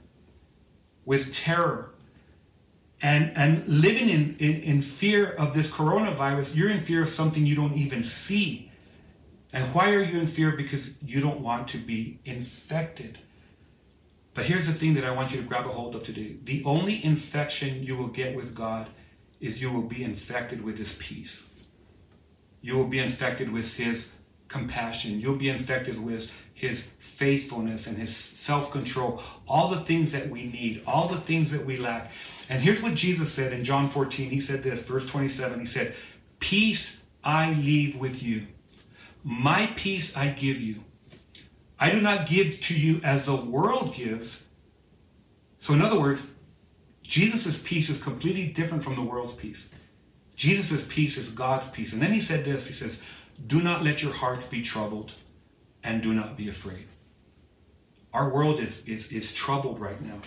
with 1.05 1.33
terror. 1.33 1.93
And, 3.01 3.31
and 3.35 3.67
living 3.67 4.09
in, 4.09 4.35
in, 4.37 4.61
in 4.61 4.81
fear 4.81 5.31
of 5.31 5.53
this 5.53 5.71
coronavirus, 5.71 6.55
you're 6.55 6.69
in 6.69 6.81
fear 6.81 7.01
of 7.01 7.09
something 7.09 7.45
you 7.45 7.55
don't 7.55 7.73
even 7.73 8.03
see. 8.03 8.71
And 9.51 9.63
why 9.73 9.93
are 9.93 10.03
you 10.03 10.19
in 10.19 10.27
fear? 10.27 10.51
Because 10.55 10.93
you 11.01 11.19
don't 11.19 11.41
want 11.41 11.67
to 11.69 11.77
be 11.77 12.19
infected. 12.25 13.17
But 14.33 14.45
here's 14.45 14.67
the 14.67 14.73
thing 14.73 14.93
that 14.93 15.03
I 15.03 15.11
want 15.11 15.31
you 15.31 15.41
to 15.41 15.47
grab 15.47 15.65
a 15.65 15.69
hold 15.69 15.95
of 15.95 16.03
today. 16.03 16.37
The 16.43 16.63
only 16.63 17.03
infection 17.03 17.83
you 17.83 17.97
will 17.97 18.07
get 18.07 18.35
with 18.35 18.55
God 18.55 18.87
is 19.39 19.61
you 19.61 19.71
will 19.71 19.81
be 19.81 20.03
infected 20.03 20.63
with 20.63 20.77
His 20.77 20.95
peace. 20.95 21.47
You 22.61 22.77
will 22.77 22.87
be 22.87 22.99
infected 22.99 23.51
with 23.51 23.75
His 23.75 24.11
compassion. 24.51 25.19
You'll 25.19 25.37
be 25.37 25.49
infected 25.49 26.01
with 26.03 26.31
his 26.53 26.89
faithfulness 26.99 27.87
and 27.87 27.97
his 27.97 28.15
self-control. 28.15 29.21
All 29.47 29.69
the 29.69 29.79
things 29.79 30.11
that 30.11 30.29
we 30.29 30.45
need, 30.45 30.83
all 30.85 31.07
the 31.07 31.17
things 31.17 31.51
that 31.51 31.65
we 31.65 31.77
lack. 31.77 32.11
And 32.49 32.61
here's 32.61 32.83
what 32.83 32.95
Jesus 32.95 33.31
said 33.31 33.53
in 33.53 33.63
John 33.63 33.87
14. 33.87 34.29
He 34.29 34.39
said 34.39 34.61
this, 34.61 34.83
verse 34.83 35.07
27. 35.07 35.59
He 35.59 35.65
said, 35.65 35.95
Peace 36.39 37.01
I 37.23 37.53
leave 37.53 37.97
with 37.97 38.21
you. 38.21 38.45
My 39.23 39.69
peace 39.75 40.15
I 40.17 40.29
give 40.29 40.59
you. 40.59 40.83
I 41.79 41.91
do 41.91 42.01
not 42.01 42.27
give 42.27 42.61
to 42.61 42.79
you 42.79 42.99
as 43.03 43.25
the 43.25 43.35
world 43.35 43.95
gives. 43.95 44.45
So, 45.59 45.73
in 45.73 45.81
other 45.81 45.99
words, 45.99 46.27
Jesus' 47.03 47.61
peace 47.63 47.89
is 47.89 48.01
completely 48.01 48.47
different 48.47 48.83
from 48.83 48.95
the 48.95 49.01
world's 49.01 49.33
peace. 49.33 49.69
Jesus' 50.35 50.87
peace 50.87 51.17
is 51.17 51.29
God's 51.29 51.69
peace. 51.69 51.93
And 51.93 52.01
then 52.01 52.11
he 52.11 52.21
said 52.21 52.43
this 52.43 52.67
He 52.67 52.73
says, 52.73 53.01
Do 53.47 53.61
not 53.61 53.83
let 53.83 54.03
your 54.03 54.13
heart 54.13 54.49
be 54.49 54.61
troubled 54.61 55.13
and 55.83 56.01
do 56.01 56.13
not 56.13 56.37
be 56.37 56.47
afraid. 56.47 56.87
Our 58.13 58.31
world 58.33 58.59
is, 58.59 58.85
is, 58.85 59.11
is 59.11 59.33
troubled 59.33 59.79
right 59.79 60.01
now. 60.01 60.19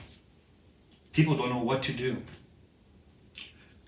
People 1.12 1.36
don't 1.36 1.50
know 1.50 1.62
what 1.62 1.82
to 1.84 1.92
do. 1.92 2.22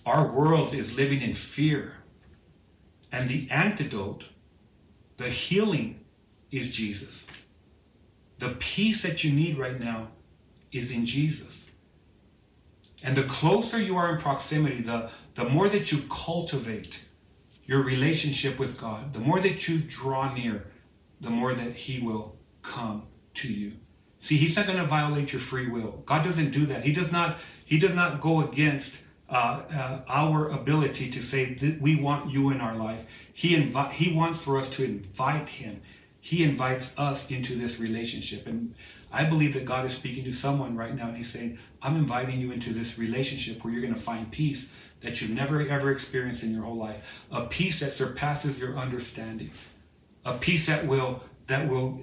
Our 0.04 0.32
world 0.32 0.74
is 0.74 0.96
living 0.96 1.22
in 1.22 1.34
fear. 1.34 1.94
And 3.10 3.28
the 3.28 3.48
antidote, 3.50 4.26
the 5.16 5.24
healing, 5.28 6.04
is 6.50 6.74
Jesus. 6.74 7.26
The 8.38 8.56
peace 8.60 9.02
that 9.02 9.24
you 9.24 9.32
need 9.32 9.58
right 9.58 9.80
now 9.80 10.08
is 10.70 10.90
in 10.90 11.06
Jesus. 11.06 11.70
And 13.02 13.16
the 13.16 13.24
closer 13.24 13.80
you 13.80 13.96
are 13.96 14.12
in 14.12 14.20
proximity, 14.20 14.82
the, 14.82 15.10
the 15.34 15.48
more 15.48 15.68
that 15.68 15.90
you 15.90 16.02
cultivate 16.10 17.05
your 17.66 17.82
relationship 17.82 18.58
with 18.58 18.80
God, 18.80 19.12
the 19.12 19.20
more 19.20 19.40
that 19.40 19.68
you 19.68 19.78
draw 19.78 20.32
near, 20.32 20.66
the 21.20 21.30
more 21.30 21.54
that 21.54 21.72
He 21.72 22.00
will 22.00 22.36
come 22.62 23.04
to 23.34 23.52
you. 23.52 23.72
See, 24.20 24.36
He's 24.36 24.56
not 24.56 24.66
going 24.66 24.78
to 24.78 24.84
violate 24.84 25.32
your 25.32 25.40
free 25.40 25.68
will. 25.68 26.02
God 26.06 26.24
doesn't 26.24 26.50
do 26.50 26.66
that. 26.66 26.84
He 26.84 26.92
does 26.92 27.12
not. 27.12 27.38
He 27.64 27.78
does 27.78 27.94
not 27.94 28.20
go 28.20 28.40
against 28.48 29.02
uh, 29.28 29.62
uh, 29.72 30.00
our 30.08 30.48
ability 30.48 31.10
to 31.10 31.22
say 31.22 31.78
we 31.80 31.96
want 31.96 32.30
you 32.30 32.50
in 32.50 32.60
our 32.60 32.76
life. 32.76 33.06
He 33.32 33.56
invi- 33.56 33.92
He 33.92 34.14
wants 34.14 34.40
for 34.40 34.56
us 34.58 34.70
to 34.70 34.84
invite 34.84 35.48
Him. 35.48 35.82
He 36.20 36.42
invites 36.44 36.92
us 36.98 37.30
into 37.30 37.54
this 37.54 37.78
relationship, 37.78 38.46
and 38.46 38.74
I 39.12 39.24
believe 39.24 39.54
that 39.54 39.64
God 39.64 39.86
is 39.86 39.92
speaking 39.92 40.24
to 40.24 40.32
someone 40.32 40.76
right 40.76 40.94
now, 40.94 41.08
and 41.08 41.16
He's 41.16 41.30
saying, 41.30 41.58
"I'm 41.82 41.96
inviting 41.96 42.40
you 42.40 42.52
into 42.52 42.72
this 42.72 42.98
relationship 42.98 43.62
where 43.64 43.72
you're 43.72 43.82
going 43.82 43.94
to 43.94 44.00
find 44.00 44.30
peace 44.30 44.70
that 45.00 45.20
you've 45.20 45.30
never 45.30 45.60
ever 45.60 45.90
experienced 45.90 46.42
in 46.42 46.52
your 46.52 46.62
whole 46.62 46.76
life, 46.76 47.02
a 47.30 47.46
peace 47.46 47.80
that 47.80 47.92
surpasses 47.92 48.58
your 48.58 48.76
understanding, 48.76 49.50
a 50.24 50.34
peace 50.34 50.66
that 50.66 50.86
will 50.86 51.22
that 51.46 51.68
will 51.68 52.02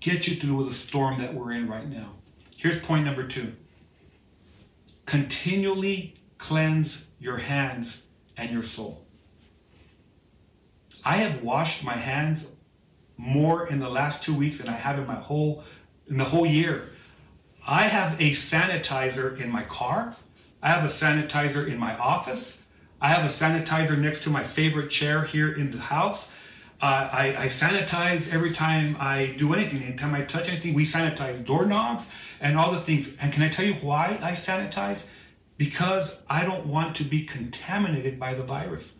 get 0.00 0.26
you 0.26 0.36
through 0.36 0.66
the 0.68 0.74
storm 0.74 1.18
that 1.18 1.34
we're 1.34 1.52
in 1.52 1.68
right 1.68 1.88
now." 1.88 2.14
Here's 2.56 2.80
point 2.80 3.04
number 3.04 3.26
two. 3.26 3.54
Continually 5.06 6.14
cleanse 6.38 7.06
your 7.18 7.38
hands 7.38 8.02
and 8.36 8.50
your 8.50 8.62
soul. 8.62 9.06
I 11.04 11.16
have 11.16 11.42
washed 11.42 11.84
my 11.84 11.94
hands 11.96 12.46
more 13.16 13.66
in 13.66 13.80
the 13.80 13.88
last 13.88 14.22
two 14.22 14.34
weeks 14.34 14.58
than 14.58 14.68
I 14.68 14.76
have 14.76 14.98
in 14.98 15.06
my 15.06 15.16
whole 15.16 15.64
in 16.08 16.16
the 16.16 16.24
whole 16.24 16.46
year. 16.46 16.90
I 17.66 17.82
have 17.82 18.20
a 18.20 18.32
sanitizer 18.32 19.38
in 19.38 19.50
my 19.50 19.62
car. 19.64 20.16
I 20.62 20.68
have 20.68 20.84
a 20.84 20.88
sanitizer 20.88 21.66
in 21.66 21.78
my 21.78 21.96
office. 21.96 22.62
I 23.00 23.08
have 23.08 23.24
a 23.24 23.28
sanitizer 23.28 23.98
next 23.98 24.24
to 24.24 24.30
my 24.30 24.42
favorite 24.42 24.90
chair 24.90 25.24
here 25.24 25.52
in 25.52 25.70
the 25.70 25.78
house. 25.78 26.30
Uh, 26.82 27.08
I, 27.12 27.34
I, 27.38 27.46
sanitize 27.46 28.32
every 28.32 28.52
time 28.52 28.96
I 28.98 29.34
do 29.38 29.52
anything. 29.52 29.82
Anytime 29.82 30.14
I 30.14 30.22
touch 30.22 30.48
anything, 30.48 30.72
we 30.72 30.86
sanitize 30.86 31.44
doorknobs 31.44 32.08
and 32.40 32.56
all 32.56 32.72
the 32.72 32.80
things. 32.80 33.16
And 33.20 33.32
can 33.32 33.42
I 33.42 33.50
tell 33.50 33.66
you 33.66 33.74
why 33.74 34.18
I 34.22 34.32
sanitize? 34.32 35.04
Because 35.58 36.18
I 36.28 36.44
don't 36.46 36.66
want 36.66 36.96
to 36.96 37.04
be 37.04 37.24
contaminated 37.26 38.18
by 38.18 38.32
the 38.32 38.42
virus. 38.42 38.96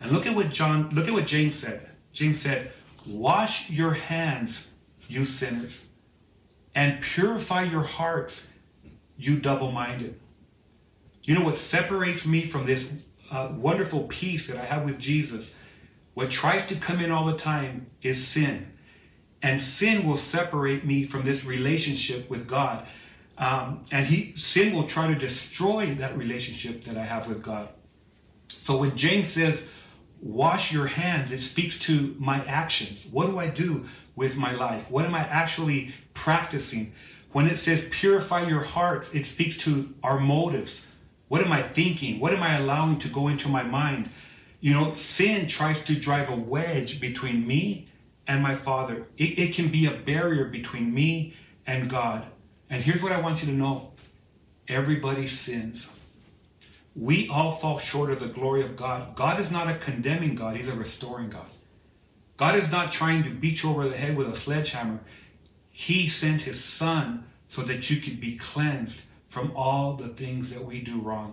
And 0.00 0.10
look 0.10 0.26
at 0.26 0.34
what 0.34 0.50
John, 0.50 0.90
look 0.90 1.06
at 1.06 1.12
what 1.12 1.26
James 1.26 1.56
said. 1.56 1.88
James 2.12 2.40
said, 2.40 2.72
Wash 3.06 3.70
your 3.70 3.92
hands, 3.92 4.66
you 5.08 5.24
sinners, 5.24 5.84
and 6.74 7.00
purify 7.00 7.62
your 7.62 7.82
hearts, 7.82 8.48
you 9.16 9.38
double 9.38 9.70
minded. 9.70 10.18
You 11.28 11.34
know 11.34 11.44
what 11.44 11.56
separates 11.56 12.24
me 12.24 12.46
from 12.46 12.64
this 12.64 12.90
uh, 13.30 13.52
wonderful 13.54 14.04
peace 14.04 14.46
that 14.46 14.56
I 14.56 14.64
have 14.64 14.86
with 14.86 14.98
Jesus? 14.98 15.54
What 16.14 16.30
tries 16.30 16.66
to 16.68 16.74
come 16.74 17.00
in 17.00 17.10
all 17.10 17.26
the 17.26 17.36
time 17.36 17.90
is 18.00 18.26
sin. 18.26 18.72
And 19.42 19.60
sin 19.60 20.06
will 20.06 20.16
separate 20.16 20.86
me 20.86 21.04
from 21.04 21.24
this 21.24 21.44
relationship 21.44 22.30
with 22.30 22.48
God. 22.48 22.82
Um, 23.36 23.84
and 23.92 24.06
he, 24.06 24.32
sin 24.38 24.74
will 24.74 24.86
try 24.86 25.12
to 25.12 25.14
destroy 25.14 25.84
that 25.96 26.16
relationship 26.16 26.84
that 26.84 26.96
I 26.96 27.04
have 27.04 27.28
with 27.28 27.42
God. 27.42 27.68
So 28.48 28.78
when 28.78 28.96
James 28.96 29.28
says, 29.28 29.68
wash 30.22 30.72
your 30.72 30.86
hands, 30.86 31.30
it 31.30 31.40
speaks 31.40 31.78
to 31.80 32.16
my 32.18 32.42
actions. 32.46 33.06
What 33.10 33.26
do 33.26 33.38
I 33.38 33.48
do 33.48 33.84
with 34.16 34.38
my 34.38 34.52
life? 34.52 34.90
What 34.90 35.04
am 35.04 35.14
I 35.14 35.26
actually 35.28 35.92
practicing? 36.14 36.94
When 37.32 37.46
it 37.46 37.58
says 37.58 37.86
purify 37.90 38.48
your 38.48 38.62
hearts, 38.62 39.14
it 39.14 39.26
speaks 39.26 39.58
to 39.58 39.94
our 40.02 40.18
motives. 40.18 40.87
What 41.28 41.44
am 41.44 41.52
I 41.52 41.62
thinking? 41.62 42.20
What 42.20 42.32
am 42.32 42.42
I 42.42 42.56
allowing 42.56 42.98
to 43.00 43.08
go 43.08 43.28
into 43.28 43.48
my 43.48 43.62
mind? 43.62 44.10
You 44.60 44.72
know, 44.72 44.92
sin 44.94 45.46
tries 45.46 45.84
to 45.84 45.94
drive 45.94 46.30
a 46.30 46.34
wedge 46.34 47.00
between 47.00 47.46
me 47.46 47.88
and 48.26 48.42
my 48.42 48.54
Father. 48.54 49.06
It, 49.16 49.38
it 49.38 49.54
can 49.54 49.68
be 49.68 49.86
a 49.86 49.92
barrier 49.92 50.46
between 50.46 50.92
me 50.92 51.34
and 51.66 51.88
God. 51.88 52.26
And 52.70 52.82
here's 52.82 53.02
what 53.02 53.12
I 53.12 53.20
want 53.20 53.42
you 53.42 53.48
to 53.48 53.54
know 53.54 53.92
everybody 54.66 55.26
sins. 55.26 55.90
We 56.96 57.28
all 57.28 57.52
fall 57.52 57.78
short 57.78 58.10
of 58.10 58.20
the 58.20 58.28
glory 58.28 58.62
of 58.62 58.76
God. 58.76 59.14
God 59.14 59.38
is 59.38 59.50
not 59.50 59.68
a 59.68 59.74
condemning 59.74 60.34
God, 60.34 60.56
He's 60.56 60.68
a 60.68 60.74
restoring 60.74 61.30
God. 61.30 61.46
God 62.36 62.54
is 62.54 62.70
not 62.70 62.92
trying 62.92 63.22
to 63.24 63.30
beat 63.30 63.62
you 63.62 63.70
over 63.70 63.88
the 63.88 63.96
head 63.96 64.16
with 64.16 64.28
a 64.28 64.36
sledgehammer. 64.36 65.00
He 65.70 66.08
sent 66.08 66.42
His 66.42 66.62
Son 66.62 67.24
so 67.48 67.62
that 67.62 67.90
you 67.90 68.00
could 68.00 68.20
be 68.20 68.36
cleansed 68.36 69.02
from 69.38 69.52
all 69.54 69.92
the 69.92 70.08
things 70.08 70.52
that 70.52 70.64
we 70.64 70.80
do 70.80 71.00
wrong. 71.00 71.32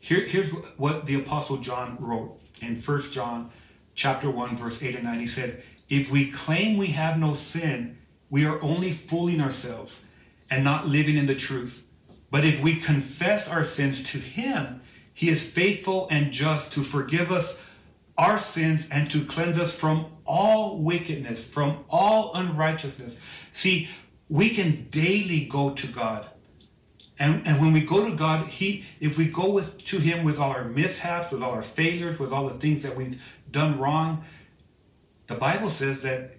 Here, 0.00 0.24
here's 0.24 0.50
what 0.78 1.06
the 1.06 1.14
Apostle 1.14 1.58
John 1.58 1.96
wrote 2.00 2.40
in 2.60 2.80
1 2.80 3.00
John 3.12 3.52
chapter 3.94 4.28
1, 4.28 4.56
verse 4.56 4.82
8 4.82 4.96
and 4.96 5.04
9. 5.04 5.20
He 5.20 5.28
said, 5.28 5.62
If 5.88 6.10
we 6.10 6.32
claim 6.32 6.76
we 6.76 6.88
have 6.88 7.20
no 7.20 7.36
sin, 7.36 7.98
we 8.30 8.44
are 8.46 8.60
only 8.62 8.90
fooling 8.90 9.40
ourselves 9.40 10.04
and 10.50 10.64
not 10.64 10.88
living 10.88 11.16
in 11.16 11.26
the 11.26 11.36
truth. 11.36 11.86
But 12.32 12.44
if 12.44 12.60
we 12.64 12.80
confess 12.80 13.48
our 13.48 13.62
sins 13.62 14.02
to 14.10 14.18
Him, 14.18 14.82
He 15.14 15.28
is 15.28 15.48
faithful 15.48 16.08
and 16.10 16.32
just 16.32 16.72
to 16.72 16.82
forgive 16.82 17.30
us 17.30 17.60
our 18.18 18.40
sins 18.40 18.88
and 18.90 19.08
to 19.12 19.24
cleanse 19.24 19.56
us 19.56 19.72
from 19.72 20.06
all 20.24 20.78
wickedness, 20.78 21.46
from 21.46 21.84
all 21.88 22.34
unrighteousness. 22.34 23.20
See, 23.52 23.88
we 24.28 24.50
can 24.50 24.88
daily 24.90 25.44
go 25.44 25.74
to 25.74 25.86
God. 25.86 26.26
And, 27.18 27.46
and 27.46 27.60
when 27.60 27.72
we 27.72 27.80
go 27.80 28.08
to 28.08 28.16
God, 28.16 28.46
He 28.46 28.84
if 29.00 29.16
we 29.16 29.28
go 29.28 29.50
with 29.50 29.82
to 29.84 29.98
Him 29.98 30.24
with 30.24 30.38
all 30.38 30.50
our 30.52 30.64
mishaps, 30.64 31.32
with 31.32 31.42
all 31.42 31.52
our 31.52 31.62
failures, 31.62 32.18
with 32.18 32.32
all 32.32 32.48
the 32.48 32.58
things 32.58 32.82
that 32.82 32.96
we've 32.96 33.22
done 33.50 33.78
wrong, 33.78 34.24
the 35.26 35.34
Bible 35.34 35.70
says 35.70 36.02
that 36.02 36.34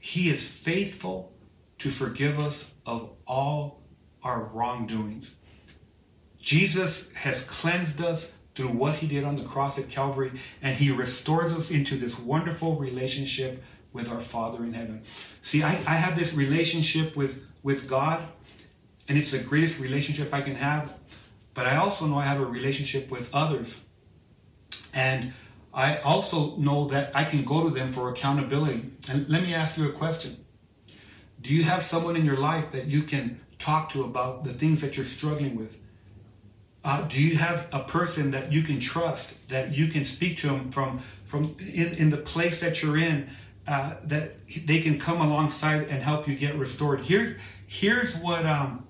He 0.00 0.28
is 0.28 0.46
faithful 0.46 1.32
to 1.78 1.90
forgive 1.90 2.38
us 2.38 2.74
of 2.84 3.10
all 3.26 3.82
our 4.22 4.44
wrongdoings. 4.52 5.34
Jesus 6.38 7.12
has 7.14 7.44
cleansed 7.44 8.00
us 8.00 8.32
through 8.54 8.68
what 8.68 8.94
he 8.94 9.06
did 9.06 9.24
on 9.24 9.36
the 9.36 9.44
cross 9.44 9.78
at 9.78 9.90
Calvary, 9.90 10.32
and 10.62 10.76
he 10.76 10.90
restores 10.90 11.52
us 11.52 11.70
into 11.70 11.96
this 11.96 12.18
wonderful 12.18 12.76
relationship 12.76 13.62
with 13.92 14.10
our 14.10 14.20
Father 14.20 14.64
in 14.64 14.72
heaven. 14.72 15.02
See, 15.42 15.62
I, 15.62 15.70
I 15.70 15.96
have 15.96 16.18
this 16.18 16.34
relationship 16.34 17.16
with, 17.16 17.44
with 17.62 17.88
God, 17.88 18.26
and 19.08 19.16
it's 19.16 19.30
the 19.30 19.38
greatest 19.38 19.78
relationship 19.78 20.32
I 20.32 20.42
can 20.42 20.56
have, 20.56 20.92
but 21.54 21.66
I 21.66 21.76
also 21.76 22.06
know 22.06 22.16
I 22.16 22.24
have 22.24 22.40
a 22.40 22.46
relationship 22.46 23.10
with 23.10 23.34
others. 23.34 23.84
And 24.94 25.32
I 25.72 25.98
also 25.98 26.56
know 26.56 26.86
that 26.88 27.14
I 27.14 27.24
can 27.24 27.44
go 27.44 27.62
to 27.62 27.70
them 27.70 27.92
for 27.92 28.08
accountability. 28.08 28.90
And 29.08 29.28
let 29.28 29.42
me 29.42 29.54
ask 29.54 29.76
you 29.76 29.88
a 29.88 29.92
question 29.92 30.44
Do 31.40 31.54
you 31.54 31.64
have 31.64 31.84
someone 31.84 32.16
in 32.16 32.24
your 32.24 32.38
life 32.38 32.72
that 32.72 32.86
you 32.86 33.02
can 33.02 33.40
talk 33.58 33.90
to 33.90 34.04
about 34.04 34.44
the 34.44 34.52
things 34.52 34.80
that 34.80 34.96
you're 34.96 35.06
struggling 35.06 35.56
with? 35.56 35.78
Uh, 36.84 37.06
do 37.08 37.20
you 37.20 37.36
have 37.36 37.68
a 37.72 37.80
person 37.80 38.30
that 38.30 38.52
you 38.52 38.62
can 38.62 38.78
trust 38.78 39.48
that 39.48 39.76
you 39.76 39.88
can 39.88 40.04
speak 40.04 40.36
to 40.38 40.46
them 40.46 40.70
from 40.70 41.00
from 41.24 41.56
in, 41.74 41.92
in 41.94 42.10
the 42.10 42.16
place 42.16 42.60
that 42.60 42.80
you're 42.80 42.96
in 42.96 43.28
uh, 43.66 43.96
that 44.04 44.34
they 44.64 44.80
can 44.80 44.98
come 44.98 45.20
alongside 45.20 45.88
and 45.88 46.00
help 46.02 46.28
you 46.28 46.36
get 46.36 46.54
restored 46.54 47.00
here's 47.00 47.36
here's 47.66 48.16
what 48.18 48.46
um 48.46 48.85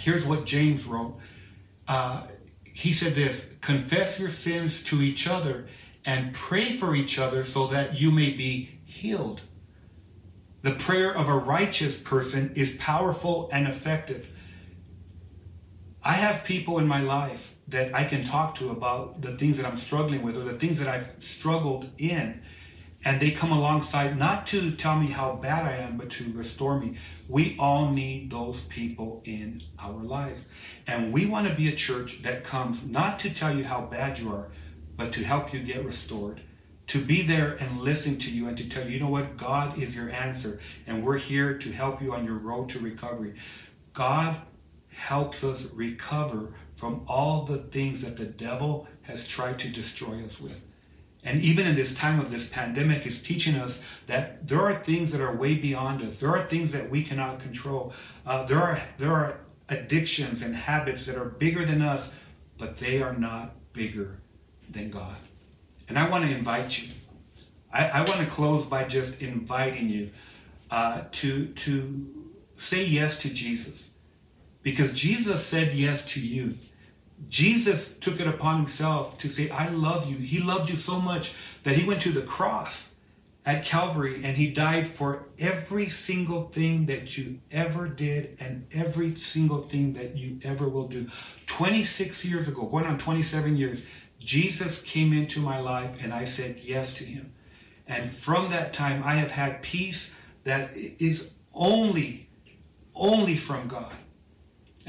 here's 0.00 0.24
what 0.24 0.46
james 0.46 0.84
wrote 0.84 1.18
uh, 1.88 2.22
he 2.64 2.92
said 2.92 3.14
this 3.14 3.52
confess 3.60 4.18
your 4.18 4.30
sins 4.30 4.82
to 4.84 5.02
each 5.02 5.28
other 5.28 5.66
and 6.04 6.32
pray 6.32 6.72
for 6.76 6.94
each 6.94 7.18
other 7.18 7.44
so 7.44 7.66
that 7.68 8.00
you 8.00 8.10
may 8.10 8.30
be 8.30 8.70
healed. 8.84 9.42
The 10.62 10.72
prayer 10.72 11.16
of 11.16 11.28
a 11.28 11.36
righteous 11.36 11.98
person 11.98 12.52
is 12.54 12.76
powerful 12.76 13.48
and 13.52 13.66
effective. 13.66 14.30
I 16.02 16.14
have 16.14 16.44
people 16.44 16.78
in 16.78 16.86
my 16.86 17.02
life 17.02 17.56
that 17.68 17.94
I 17.94 18.04
can 18.04 18.24
talk 18.24 18.54
to 18.56 18.70
about 18.70 19.20
the 19.20 19.36
things 19.36 19.58
that 19.58 19.66
I'm 19.66 19.76
struggling 19.76 20.22
with 20.22 20.36
or 20.36 20.44
the 20.44 20.58
things 20.58 20.78
that 20.78 20.88
I've 20.88 21.16
struggled 21.20 21.90
in. 21.98 22.42
And 23.02 23.18
they 23.18 23.30
come 23.30 23.50
alongside 23.50 24.18
not 24.18 24.46
to 24.48 24.72
tell 24.72 24.98
me 24.98 25.06
how 25.06 25.36
bad 25.36 25.64
I 25.64 25.76
am, 25.84 25.96
but 25.96 26.10
to 26.10 26.32
restore 26.34 26.78
me. 26.78 26.98
We 27.28 27.56
all 27.58 27.90
need 27.90 28.30
those 28.30 28.60
people 28.62 29.22
in 29.24 29.62
our 29.82 30.02
lives. 30.02 30.46
And 30.86 31.12
we 31.12 31.24
want 31.24 31.48
to 31.48 31.54
be 31.54 31.68
a 31.68 31.74
church 31.74 32.22
that 32.22 32.44
comes 32.44 32.86
not 32.86 33.18
to 33.20 33.32
tell 33.32 33.56
you 33.56 33.64
how 33.64 33.82
bad 33.82 34.18
you 34.18 34.30
are, 34.30 34.48
but 34.96 35.12
to 35.14 35.24
help 35.24 35.54
you 35.54 35.60
get 35.60 35.84
restored. 35.84 36.42
To 36.88 37.02
be 37.02 37.22
there 37.22 37.56
and 37.60 37.80
listen 37.80 38.18
to 38.18 38.30
you 38.30 38.48
and 38.48 38.58
to 38.58 38.68
tell 38.68 38.84
you, 38.84 38.90
you 38.90 39.00
know 39.00 39.08
what? 39.08 39.36
God 39.36 39.78
is 39.78 39.96
your 39.96 40.10
answer. 40.10 40.60
And 40.86 41.02
we're 41.02 41.18
here 41.18 41.56
to 41.56 41.70
help 41.70 42.02
you 42.02 42.12
on 42.12 42.24
your 42.24 42.38
road 42.38 42.68
to 42.70 42.80
recovery. 42.80 43.34
God 43.94 44.36
helps 44.92 45.42
us 45.42 45.70
recover 45.72 46.52
from 46.76 47.02
all 47.06 47.44
the 47.44 47.58
things 47.58 48.02
that 48.02 48.16
the 48.16 48.24
devil 48.24 48.88
has 49.02 49.26
tried 49.26 49.58
to 49.60 49.68
destroy 49.68 50.22
us 50.24 50.40
with. 50.40 50.60
And 51.22 51.42
even 51.42 51.66
in 51.66 51.76
this 51.76 51.94
time 51.94 52.18
of 52.18 52.30
this 52.30 52.48
pandemic, 52.48 53.06
is 53.06 53.20
teaching 53.20 53.54
us 53.56 53.82
that 54.06 54.48
there 54.48 54.60
are 54.60 54.74
things 54.74 55.12
that 55.12 55.20
are 55.20 55.36
way 55.36 55.54
beyond 55.54 56.00
us. 56.02 56.18
There 56.18 56.30
are 56.30 56.44
things 56.46 56.72
that 56.72 56.88
we 56.88 57.02
cannot 57.02 57.40
control. 57.40 57.92
Uh, 58.24 58.44
there 58.44 58.58
are 58.58 58.80
there 58.96 59.12
are 59.12 59.40
addictions 59.68 60.42
and 60.42 60.56
habits 60.56 61.04
that 61.06 61.16
are 61.16 61.26
bigger 61.26 61.66
than 61.66 61.82
us, 61.82 62.14
but 62.56 62.76
they 62.76 63.02
are 63.02 63.12
not 63.12 63.54
bigger 63.72 64.18
than 64.70 64.90
God. 64.90 65.16
And 65.88 65.98
I 65.98 66.08
want 66.08 66.24
to 66.24 66.34
invite 66.34 66.80
you. 66.80 66.88
I, 67.72 67.88
I 67.88 67.98
want 67.98 68.20
to 68.20 68.26
close 68.26 68.64
by 68.64 68.84
just 68.84 69.20
inviting 69.20 69.90
you 69.90 70.10
uh, 70.70 71.02
to 71.12 71.46
to 71.46 72.26
say 72.56 72.84
yes 72.84 73.18
to 73.20 73.32
Jesus, 73.32 73.90
because 74.62 74.92
Jesus 74.94 75.44
said 75.44 75.74
yes 75.74 76.04
to 76.14 76.20
you. 76.20 76.54
Jesus 77.28 77.96
took 77.98 78.20
it 78.20 78.26
upon 78.26 78.56
himself 78.56 79.18
to 79.18 79.28
say, 79.28 79.50
I 79.50 79.68
love 79.68 80.10
you. 80.10 80.16
He 80.16 80.40
loved 80.40 80.70
you 80.70 80.76
so 80.76 81.00
much 81.00 81.34
that 81.64 81.76
he 81.76 81.86
went 81.86 82.00
to 82.02 82.10
the 82.10 82.22
cross 82.22 82.90
at 83.46 83.64
Calvary 83.64 84.20
and 84.22 84.36
he 84.36 84.52
died 84.52 84.86
for 84.86 85.26
every 85.38 85.88
single 85.88 86.48
thing 86.48 86.86
that 86.86 87.16
you 87.16 87.40
ever 87.50 87.88
did 87.88 88.36
and 88.40 88.66
every 88.72 89.14
single 89.14 89.62
thing 89.62 89.94
that 89.94 90.16
you 90.16 90.38
ever 90.44 90.68
will 90.68 90.88
do. 90.88 91.06
26 91.46 92.24
years 92.24 92.48
ago, 92.48 92.66
going 92.66 92.86
on 92.86 92.98
27 92.98 93.56
years, 93.56 93.84
Jesus 94.18 94.82
came 94.82 95.12
into 95.12 95.40
my 95.40 95.58
life 95.58 95.96
and 96.00 96.12
I 96.12 96.24
said 96.24 96.60
yes 96.62 96.94
to 96.94 97.04
him. 97.04 97.32
And 97.86 98.12
from 98.12 98.50
that 98.50 98.72
time, 98.72 99.02
I 99.04 99.14
have 99.14 99.30
had 99.30 99.62
peace 99.62 100.14
that 100.44 100.70
is 100.76 101.30
only, 101.52 102.28
only 102.94 103.36
from 103.36 103.66
God. 103.68 103.92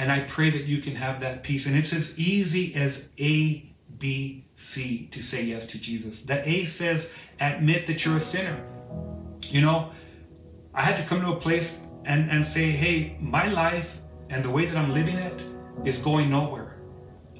And 0.01 0.11
I 0.11 0.21
pray 0.21 0.49
that 0.49 0.63
you 0.63 0.81
can 0.81 0.95
have 0.95 1.19
that 1.19 1.43
peace. 1.43 1.67
And 1.67 1.77
it's 1.77 1.93
as 1.93 2.17
easy 2.17 2.73
as 2.73 3.07
A, 3.19 3.71
B, 3.99 4.47
C 4.55 5.07
to 5.11 5.21
say 5.21 5.43
yes 5.43 5.67
to 5.67 5.79
Jesus. 5.79 6.21
The 6.21 6.41
A 6.49 6.65
says, 6.65 7.11
admit 7.39 7.85
that 7.85 8.03
you're 8.03 8.17
a 8.17 8.19
sinner. 8.19 8.59
You 9.43 9.61
know, 9.61 9.91
I 10.73 10.81
had 10.81 10.97
to 10.97 11.07
come 11.07 11.21
to 11.21 11.33
a 11.33 11.35
place 11.35 11.81
and, 12.03 12.31
and 12.31 12.43
say, 12.43 12.71
hey, 12.71 13.15
my 13.19 13.47
life 13.49 13.99
and 14.31 14.43
the 14.43 14.49
way 14.49 14.65
that 14.65 14.75
I'm 14.75 14.91
living 14.91 15.17
it 15.17 15.43
is 15.85 15.99
going 15.99 16.31
nowhere. 16.31 16.77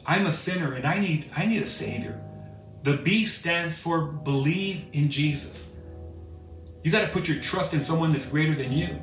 I'm 0.06 0.28
a 0.28 0.32
sinner 0.32 0.74
and 0.74 0.86
I 0.86 1.00
need 1.00 1.32
I 1.36 1.48
need 1.48 1.64
a 1.64 1.68
savior. 1.68 2.22
The 2.84 2.98
B 2.98 3.26
stands 3.26 3.80
for 3.80 4.02
believe 4.04 4.86
in 4.94 5.10
Jesus. 5.10 5.72
You 6.84 6.92
got 6.92 7.08
to 7.08 7.12
put 7.12 7.28
your 7.28 7.42
trust 7.42 7.74
in 7.74 7.82
someone 7.82 8.12
that's 8.12 8.28
greater 8.28 8.54
than 8.54 8.72
you. 8.72 9.02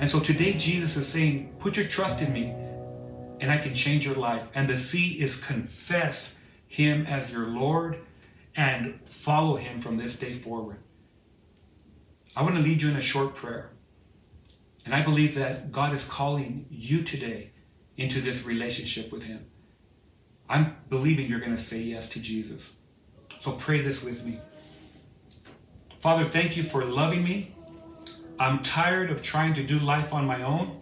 And 0.00 0.08
so 0.08 0.18
today 0.18 0.54
Jesus 0.54 0.96
is 0.96 1.06
saying, 1.06 1.54
put 1.58 1.76
your 1.76 1.86
trust 1.86 2.22
in 2.22 2.32
me 2.32 2.54
and 3.40 3.50
I 3.50 3.58
can 3.58 3.74
change 3.74 4.06
your 4.06 4.14
life. 4.14 4.48
And 4.54 4.66
the 4.66 4.78
C 4.78 5.20
is 5.20 5.38
confess 5.38 6.38
him 6.66 7.06
as 7.06 7.30
your 7.30 7.46
Lord 7.46 7.98
and 8.56 8.98
follow 9.04 9.56
him 9.56 9.80
from 9.80 9.98
this 9.98 10.18
day 10.18 10.32
forward. 10.32 10.78
I 12.34 12.42
want 12.42 12.56
to 12.56 12.62
lead 12.62 12.80
you 12.80 12.88
in 12.88 12.96
a 12.96 13.00
short 13.00 13.34
prayer. 13.34 13.70
And 14.86 14.94
I 14.94 15.02
believe 15.02 15.34
that 15.34 15.70
God 15.70 15.92
is 15.92 16.04
calling 16.04 16.64
you 16.70 17.02
today 17.02 17.50
into 17.98 18.20
this 18.20 18.44
relationship 18.44 19.12
with 19.12 19.26
him. 19.26 19.44
I'm 20.48 20.76
believing 20.88 21.28
you're 21.28 21.40
going 21.40 21.54
to 21.54 21.58
say 21.58 21.80
yes 21.80 22.08
to 22.10 22.20
Jesus. 22.20 22.78
So 23.28 23.52
pray 23.52 23.82
this 23.82 24.02
with 24.02 24.24
me. 24.24 24.38
Father, 25.98 26.24
thank 26.24 26.56
you 26.56 26.62
for 26.62 26.84
loving 26.84 27.22
me. 27.22 27.54
I'm 28.40 28.62
tired 28.62 29.10
of 29.10 29.22
trying 29.22 29.52
to 29.54 29.62
do 29.62 29.78
life 29.78 30.14
on 30.14 30.26
my 30.26 30.42
own. 30.42 30.80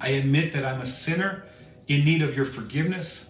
I 0.00 0.08
admit 0.08 0.52
that 0.54 0.64
I'm 0.64 0.80
a 0.80 0.86
sinner 0.86 1.44
in 1.86 2.04
need 2.04 2.20
of 2.20 2.36
your 2.36 2.46
forgiveness. 2.46 3.28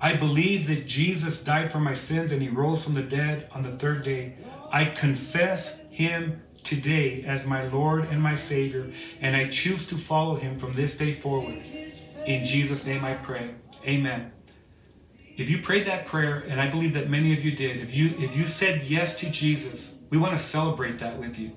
I 0.00 0.16
believe 0.16 0.66
that 0.68 0.86
Jesus 0.86 1.44
died 1.44 1.70
for 1.70 1.80
my 1.80 1.92
sins 1.92 2.32
and 2.32 2.40
he 2.40 2.48
rose 2.48 2.82
from 2.82 2.94
the 2.94 3.02
dead 3.02 3.48
on 3.52 3.62
the 3.62 3.72
third 3.72 4.04
day. 4.04 4.38
I 4.72 4.86
confess 4.86 5.80
him 5.90 6.42
today 6.64 7.24
as 7.26 7.44
my 7.44 7.68
Lord 7.68 8.06
and 8.06 8.22
my 8.22 8.36
Savior, 8.36 8.90
and 9.20 9.36
I 9.36 9.48
choose 9.48 9.86
to 9.88 9.96
follow 9.96 10.36
him 10.36 10.58
from 10.58 10.72
this 10.72 10.96
day 10.96 11.12
forward. 11.12 11.62
In 12.24 12.42
Jesus' 12.44 12.86
name 12.86 13.04
I 13.04 13.14
pray. 13.14 13.54
Amen. 13.86 14.32
If 15.36 15.50
you 15.50 15.58
prayed 15.58 15.86
that 15.86 16.06
prayer, 16.06 16.42
and 16.48 16.58
I 16.58 16.70
believe 16.70 16.94
that 16.94 17.10
many 17.10 17.34
of 17.34 17.44
you 17.44 17.54
did, 17.54 17.76
if 17.76 17.94
you 17.94 18.14
if 18.18 18.34
you 18.34 18.46
said 18.46 18.84
yes 18.86 19.20
to 19.20 19.30
Jesus, 19.30 19.98
we 20.08 20.16
want 20.16 20.32
to 20.32 20.42
celebrate 20.42 20.98
that 21.00 21.18
with 21.18 21.38
you. 21.38 21.52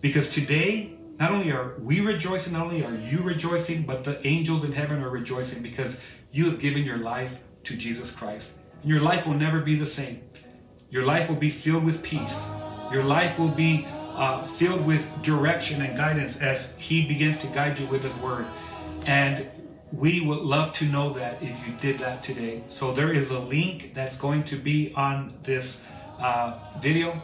Because 0.00 0.30
today, 0.30 0.96
not 1.18 1.30
only 1.30 1.52
are 1.52 1.74
we 1.78 2.00
rejoicing, 2.00 2.54
not 2.54 2.66
only 2.66 2.84
are 2.84 2.94
you 2.94 3.22
rejoicing, 3.22 3.82
but 3.82 4.04
the 4.04 4.26
angels 4.26 4.64
in 4.64 4.72
heaven 4.72 5.02
are 5.02 5.10
rejoicing 5.10 5.62
because 5.62 6.00
you 6.32 6.46
have 6.46 6.58
given 6.58 6.84
your 6.84 6.96
life 6.96 7.42
to 7.64 7.76
Jesus 7.76 8.10
Christ. 8.10 8.54
And 8.82 8.90
your 8.90 9.00
life 9.00 9.26
will 9.26 9.34
never 9.34 9.60
be 9.60 9.74
the 9.74 9.86
same. 9.86 10.22
Your 10.90 11.04
life 11.04 11.28
will 11.28 11.36
be 11.36 11.50
filled 11.50 11.84
with 11.84 12.02
peace. 12.02 12.48
Your 12.90 13.04
life 13.04 13.38
will 13.38 13.48
be 13.50 13.86
uh, 14.14 14.42
filled 14.42 14.86
with 14.86 15.06
direction 15.22 15.82
and 15.82 15.96
guidance 15.96 16.36
as 16.38 16.72
He 16.78 17.06
begins 17.06 17.38
to 17.38 17.46
guide 17.48 17.78
you 17.78 17.86
with 17.86 18.02
His 18.02 18.14
Word. 18.16 18.46
And 19.06 19.46
we 19.92 20.20
would 20.26 20.38
love 20.38 20.72
to 20.74 20.84
know 20.86 21.12
that 21.14 21.42
if 21.42 21.66
you 21.66 21.74
did 21.80 21.98
that 21.98 22.22
today. 22.22 22.62
So 22.68 22.92
there 22.92 23.12
is 23.12 23.30
a 23.30 23.38
link 23.38 23.92
that's 23.94 24.16
going 24.16 24.44
to 24.44 24.56
be 24.56 24.92
on 24.94 25.34
this 25.42 25.82
uh, 26.18 26.58
video. 26.80 27.20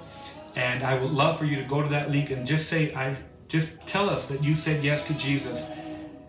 And 0.57 0.83
I 0.83 0.99
would 0.99 1.13
love 1.13 1.39
for 1.39 1.45
you 1.45 1.57
to 1.57 1.63
go 1.65 1.83
to 1.83 1.89
that 1.91 2.11
link 2.11 2.31
and 2.31 2.47
just 2.47 2.69
say, 2.69 2.93
I 2.95 3.15
just 3.47 3.87
tell 3.87 4.09
us 4.09 4.27
that 4.29 4.43
you 4.43 4.55
said 4.55 4.83
yes 4.83 5.07
to 5.07 5.15
Jesus. 5.15 5.69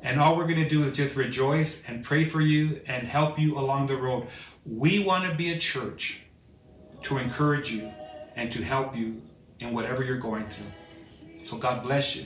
And 0.03 0.19
all 0.19 0.35
we're 0.35 0.47
going 0.47 0.61
to 0.61 0.69
do 0.69 0.83
is 0.83 0.95
just 0.95 1.15
rejoice 1.15 1.81
and 1.87 2.03
pray 2.03 2.25
for 2.25 2.41
you 2.41 2.81
and 2.87 3.07
help 3.07 3.39
you 3.39 3.57
along 3.57 3.87
the 3.87 3.95
road. 3.95 4.27
We 4.65 5.03
want 5.03 5.29
to 5.31 5.35
be 5.35 5.53
a 5.53 5.57
church 5.57 6.23
to 7.03 7.17
encourage 7.17 7.71
you 7.71 7.91
and 8.35 8.51
to 8.51 8.61
help 8.61 8.95
you 8.95 9.21
in 9.59 9.73
whatever 9.73 10.03
you're 10.03 10.17
going 10.17 10.47
through. 10.49 11.45
So 11.45 11.57
God 11.57 11.81
bless 11.81 12.15
you. 12.15 12.25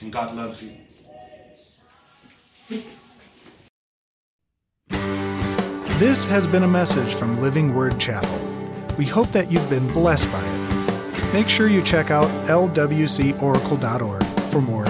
And 0.00 0.10
God 0.10 0.34
loves 0.34 0.64
you. 0.64 0.72
This 5.98 6.24
has 6.24 6.46
been 6.46 6.64
a 6.64 6.68
message 6.68 7.14
from 7.14 7.40
Living 7.40 7.74
Word 7.74 8.00
Chapel. 8.00 8.51
We 8.98 9.06
hope 9.06 9.28
that 9.32 9.50
you've 9.50 9.68
been 9.70 9.86
blessed 9.88 10.30
by 10.30 10.44
it. 10.44 11.32
Make 11.32 11.48
sure 11.48 11.66
you 11.68 11.82
check 11.82 12.10
out 12.10 12.28
lwcoracle.org 12.46 14.24
for 14.50 14.60
more. 14.60 14.84